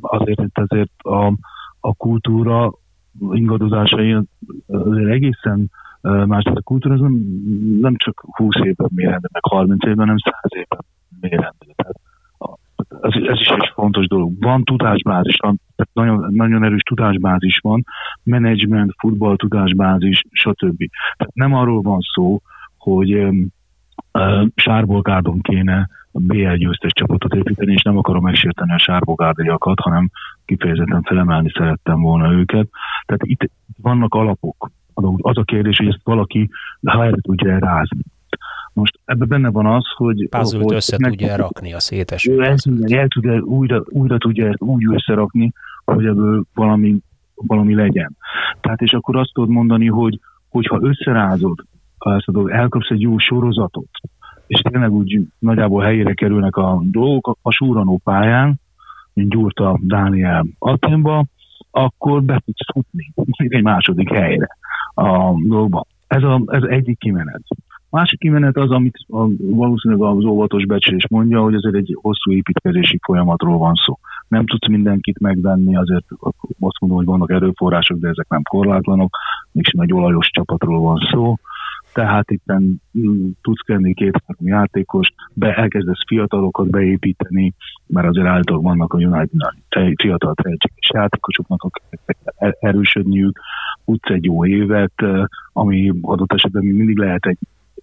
[0.01, 1.33] azért itt azért a,
[1.79, 2.73] a kultúra
[3.31, 4.17] ingadozásai
[4.67, 6.43] azért egészen más.
[6.43, 7.13] A kultúra nem,
[7.81, 10.79] nem csak 20 évben mérendő, meg 30 évben, hanem 100 évben
[11.19, 11.73] mérendő.
[11.75, 11.95] Tehát
[13.01, 14.33] ez, ez is egy fontos dolog.
[14.39, 17.83] Van tudásbázis, van, tehát nagyon, nagyon erős tudásbázis van,
[18.23, 20.77] menedzsment, futball tudásbázis, stb.
[21.17, 22.39] Tehát nem arról van szó,
[22.77, 23.47] hogy um,
[24.55, 30.09] Sárbolgárdon kéne a BL győztes csapatot építeni, és nem akarom megsérteni a sárbolgárdiakat, hanem
[30.45, 32.67] kifejezetten felemelni szerettem volna őket.
[33.05, 34.69] Tehát itt vannak alapok.
[35.17, 36.49] Az a kérdés, hogy ezt valaki
[36.81, 38.01] el tudja rázni.
[38.73, 40.27] Most ebben benne van az, hogy...
[40.29, 42.27] Puzzle-t össze meg, tudja rakni a szétes.
[42.27, 45.51] Ő el, el tudja, újra, újra tudja úgy összerakni,
[45.85, 46.99] hogy ebből valami,
[47.35, 48.17] valami legyen.
[48.61, 50.19] Tehát és akkor azt tudod mondani, hogy
[50.49, 51.65] hogyha összerázod
[52.09, 53.89] ezt a dolgot, elkapsz egy jó sorozatot,
[54.47, 58.59] és tényleg úgy nagyjából helyére kerülnek a dolgok a súranó pályán,
[59.13, 61.25] mint Gyurta Dániel Aténba,
[61.71, 64.47] akkor be tudsz futni egy második helyre
[64.93, 65.85] a dolgban.
[66.07, 67.41] Ez, a, ez egyik kimenet.
[67.89, 72.31] A másik kimenet az, amit a, valószínűleg az óvatos becslés mondja, hogy ezért egy hosszú
[72.31, 73.99] építkezési folyamatról van szó.
[74.27, 76.05] Nem tudsz mindenkit megvenni, azért
[76.59, 79.17] azt mondom, hogy vannak erőforrások, de ezek nem korlátlanok,
[79.51, 81.35] mégsem egy olajos csapatról van szó
[81.93, 82.43] tehát itt
[82.97, 87.53] mm, tudsz kenni két-három játékos, be, elkezdesz fiatalokat beépíteni,
[87.87, 89.39] mert azért általában vannak a United
[89.95, 92.17] fiatal tehetséges játékosoknak, akik
[92.59, 93.39] erősödniük,
[93.85, 94.93] tudsz egy jó évet,
[95.53, 97.37] ami adott esetben mindig lehet egy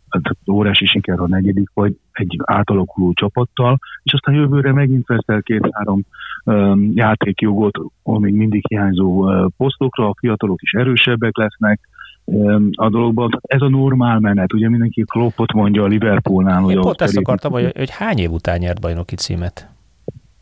[0.08, 6.00] hát órási siker a negyedik, vagy egy átalakuló csapattal, és aztán jövőre megint veszel két-három
[6.44, 11.80] um, játékjogot, amíg mindig hiányzó uh, posztokra, a fiatalok is erősebbek lesznek,
[12.74, 13.40] a dologban.
[13.42, 16.70] Ez a normál menet, ugye mindenki Kloppot mondja a Liverpoolnál.
[16.70, 19.68] Én pont ezt akartam, hogy, hogy hány év után nyert bajnoki címet?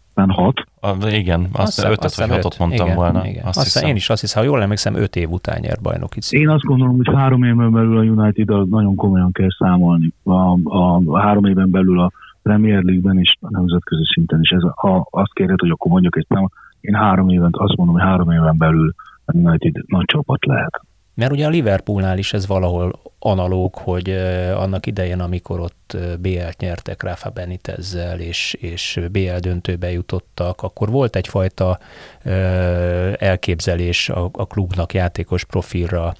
[0.08, 0.64] Aztán hat.
[0.80, 3.26] A, igen, azt, azt ötöt vagy hatot mondtam igen, volna.
[3.26, 3.44] Igen.
[3.44, 6.46] Azt aztán én is azt hiszem, ha jól emlékszem, öt év után nyert bajnoki címet.
[6.46, 10.12] Én azt gondolom, hogy három éven belül a united nagyon komolyan kell számolni.
[10.22, 10.32] A,
[10.64, 12.10] a, a három éven belül a
[12.42, 14.50] Premier League-ben is, a nemzetközi szinten is.
[14.50, 18.04] Ez, ha azt kérhet, hogy akkor mondjuk egy számot, én három éven, azt mondom, hogy
[18.04, 20.80] három éven belül a United nagy csapat lehet.
[21.16, 24.10] Mert ugye a Liverpoolnál is ez valahol analóg, hogy
[24.54, 31.16] annak idején, amikor ott BL-t nyertek Rafa Benitezzel, és, és BL döntőbe jutottak, akkor volt
[31.16, 31.78] egyfajta
[33.18, 36.14] elképzelés a, a klubnak játékos profilra,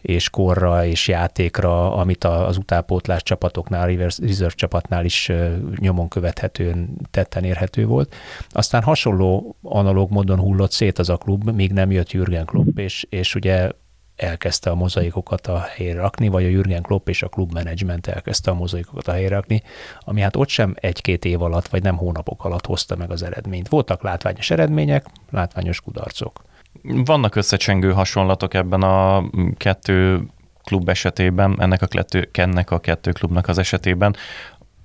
[0.00, 5.32] és korra és játékra, amit az utánpótlás csapatoknál, reserve csapatnál is
[5.76, 8.14] nyomon követhetően tetten érhető volt.
[8.48, 13.06] Aztán hasonló analóg módon hullott szét az a klub, míg nem jött Jürgen Klopp, és,
[13.08, 13.70] és ugye
[14.16, 18.54] elkezdte a mozaikokat a helyre rakni, vagy a Jürgen Klopp és a klubmenedzsment elkezdte a
[18.54, 19.62] mozaikokat a helyre rakni,
[20.00, 23.68] ami hát ott sem egy-két év alatt, vagy nem hónapok alatt hozta meg az eredményt.
[23.68, 26.42] Voltak látványos eredmények, látványos kudarcok.
[26.82, 29.24] Vannak összecsengő hasonlatok ebben a
[29.56, 30.26] kettő
[30.64, 34.16] klub esetében, ennek a, kettő, ennek a kettő klubnak az esetében.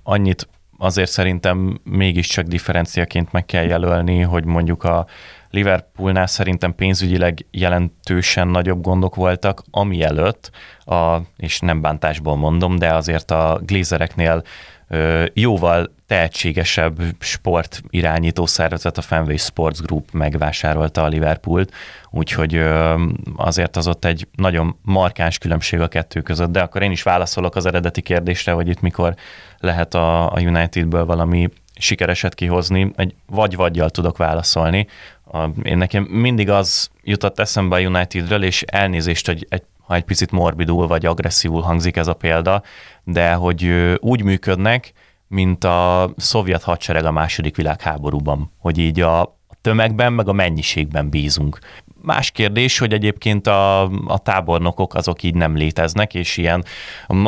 [0.02, 5.06] Annyit azért szerintem mégiscsak differenciaként meg kell jelölni, hogy mondjuk a
[5.52, 10.50] Liverpoolnál szerintem pénzügyileg jelentősen nagyobb gondok voltak, ami előtt,
[10.84, 14.42] a, és nem bántásból mondom, de azért a Glazereknél
[15.32, 21.72] jóval tehetségesebb sport irányító szervezet, a Fenway Sports Group megvásárolta a Liverpoolt,
[22.10, 22.62] úgyhogy
[23.36, 27.56] azért az ott egy nagyon markáns különbség a kettő között, de akkor én is válaszolok
[27.56, 29.14] az eredeti kérdésre, hogy itt mikor
[29.58, 31.48] lehet a, a Unitedből valami
[31.78, 34.86] sikereset kihozni, egy vagy-vagyjal tudok válaszolni.
[35.32, 40.04] A, én nekem mindig az jutott eszembe a Unitedről, és elnézést, hogy egy, ha egy
[40.04, 42.62] picit morbidul vagy agresszívul hangzik ez a példa,
[43.04, 44.92] de hogy úgy működnek,
[45.26, 51.58] mint a szovjet hadsereg a második világháborúban, hogy így a tömegben, meg a mennyiségben bízunk.
[52.02, 56.64] Más kérdés, hogy egyébként a, a tábornokok azok így nem léteznek, és ilyen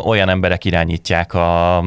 [0.05, 1.83] olyan emberek irányítják a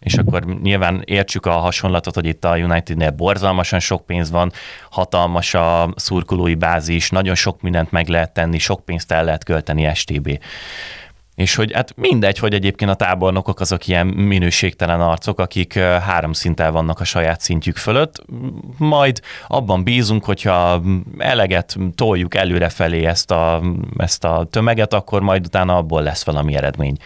[0.00, 4.52] és akkor nyilván értsük a hasonlatot, hogy itt a Unitednél borzalmasan sok pénz van,
[4.90, 9.94] hatalmas a szurkolói bázis, nagyon sok mindent meg lehet tenni, sok pénzt el lehet költeni
[9.94, 10.38] STB.
[11.34, 16.72] És hogy hát mindegy, hogy egyébként a tábornokok azok ilyen minőségtelen arcok, akik három szinten
[16.72, 18.24] vannak a saját szintjük fölött,
[18.76, 20.82] majd abban bízunk, hogyha
[21.18, 23.62] eleget toljuk előrefelé ezt a,
[23.96, 26.96] ezt a tömeget, akkor majd utána abból lesz valami eredmény.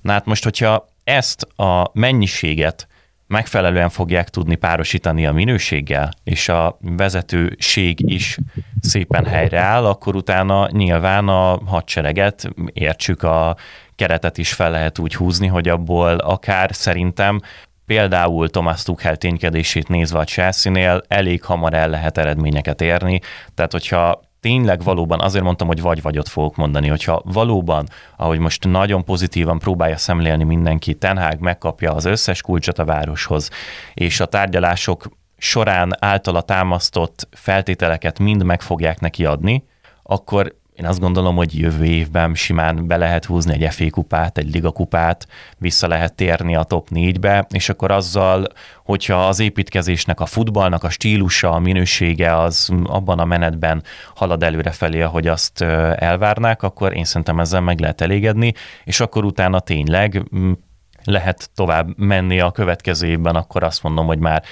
[0.00, 2.88] Na hát most, hogyha ezt a mennyiséget
[3.26, 8.38] megfelelően fogják tudni párosítani a minőséggel, és a vezetőség is
[8.80, 13.56] szépen helyreáll, akkor utána nyilván a hadsereget, értsük a
[13.96, 17.40] keretet is fel lehet úgy húzni, hogy abból akár szerintem
[17.86, 23.20] például Thomas Tuchel ténykedését nézve a Chelsea-nél elég hamar el lehet eredményeket érni,
[23.54, 29.04] tehát hogyha tényleg valóban, azért mondtam, hogy vagy-vagyot fogok mondani, hogyha valóban, ahogy most nagyon
[29.04, 33.50] pozitívan próbálja szemlélni mindenki, Tenhág megkapja az összes kulcsot a városhoz,
[33.94, 39.64] és a tárgyalások során általa támasztott feltételeket mind meg fogják neki adni,
[40.02, 44.54] akkor én azt gondolom, hogy jövő évben simán be lehet húzni egy FA kupát, egy
[44.54, 45.26] liga kupát,
[45.58, 48.46] vissza lehet térni a top 4-be, és akkor azzal,
[48.84, 53.82] hogyha az építkezésnek, a futballnak a stílusa, a minősége az abban a menetben
[54.14, 55.62] halad előre felé, ahogy azt
[55.96, 58.52] elvárnák, akkor én szerintem ezzel meg lehet elégedni,
[58.84, 60.22] és akkor utána tényleg
[61.04, 64.42] lehet tovább menni a következő évben, akkor azt mondom, hogy már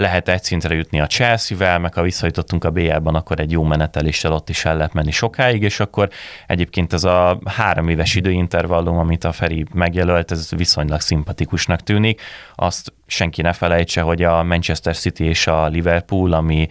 [0.00, 4.32] lehet egy szintre jutni a Chelsea-vel, meg ha visszajutottunk a BL-ban, akkor egy jó meneteléssel
[4.32, 6.08] ott is el lehet menni sokáig, és akkor
[6.46, 12.20] egyébként ez a három éves időintervallum, amit a Feri megjelölt, ez viszonylag szimpatikusnak tűnik.
[12.54, 16.66] Azt senki ne felejtse, hogy a Manchester City és a Liverpool, ami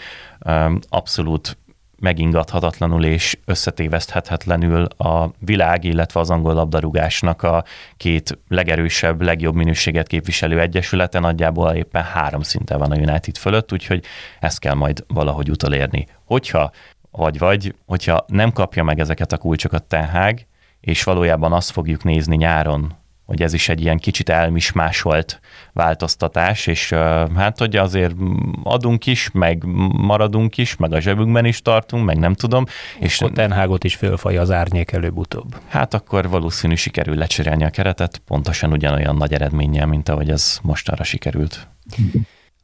[0.89, 1.57] abszolút
[1.99, 7.63] megingathatatlanul és összetéveszthetetlenül a világ, illetve az angol labdarúgásnak a
[7.97, 14.03] két legerősebb, legjobb minőséget képviselő egyesülete nagyjából éppen három szinten van a United fölött, úgyhogy
[14.39, 16.07] ezt kell majd valahogy utolérni.
[16.25, 16.71] Hogyha
[17.11, 20.39] vagy vagy, hogyha nem kapja meg ezeket a kulcsokat Ten
[20.79, 22.97] és valójában azt fogjuk nézni nyáron,
[23.29, 25.39] hogy ez is egy ilyen kicsit elmismásolt
[25.73, 26.89] változtatás, és
[27.35, 28.15] hát hogy azért
[28.63, 32.65] adunk is, meg maradunk is, meg a zsebünkben is tartunk, meg nem tudom.
[32.99, 35.55] És a Tenhágot is fölfalja az árnyék előbb-utóbb.
[35.67, 41.03] Hát akkor valószínű sikerül lecserélni a keretet, pontosan ugyanolyan nagy eredménnyel, mint ahogy ez mostanra
[41.03, 41.67] sikerült.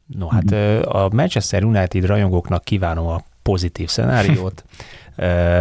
[0.06, 0.52] No hát
[0.84, 4.64] a Manchester United rajongóknak kívánom a pozitív szenáriót,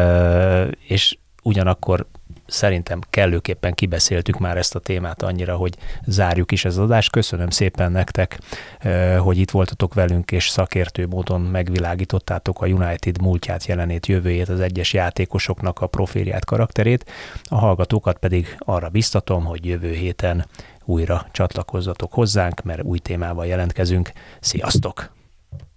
[0.96, 2.08] és ugyanakkor
[2.48, 7.12] szerintem kellőképpen kibeszéltük már ezt a témát annyira, hogy zárjuk is az adást.
[7.12, 8.40] Köszönöm szépen nektek,
[9.20, 14.94] hogy itt voltatok velünk, és szakértő módon megvilágítottátok a United múltját, jelenét, jövőjét, az egyes
[14.94, 17.12] játékosoknak a profilját, karakterét.
[17.44, 20.46] A hallgatókat pedig arra biztatom, hogy jövő héten
[20.86, 24.12] újra csatlakozzatok hozzánk, mert új témával jelentkezünk.
[24.40, 25.15] Sziasztok!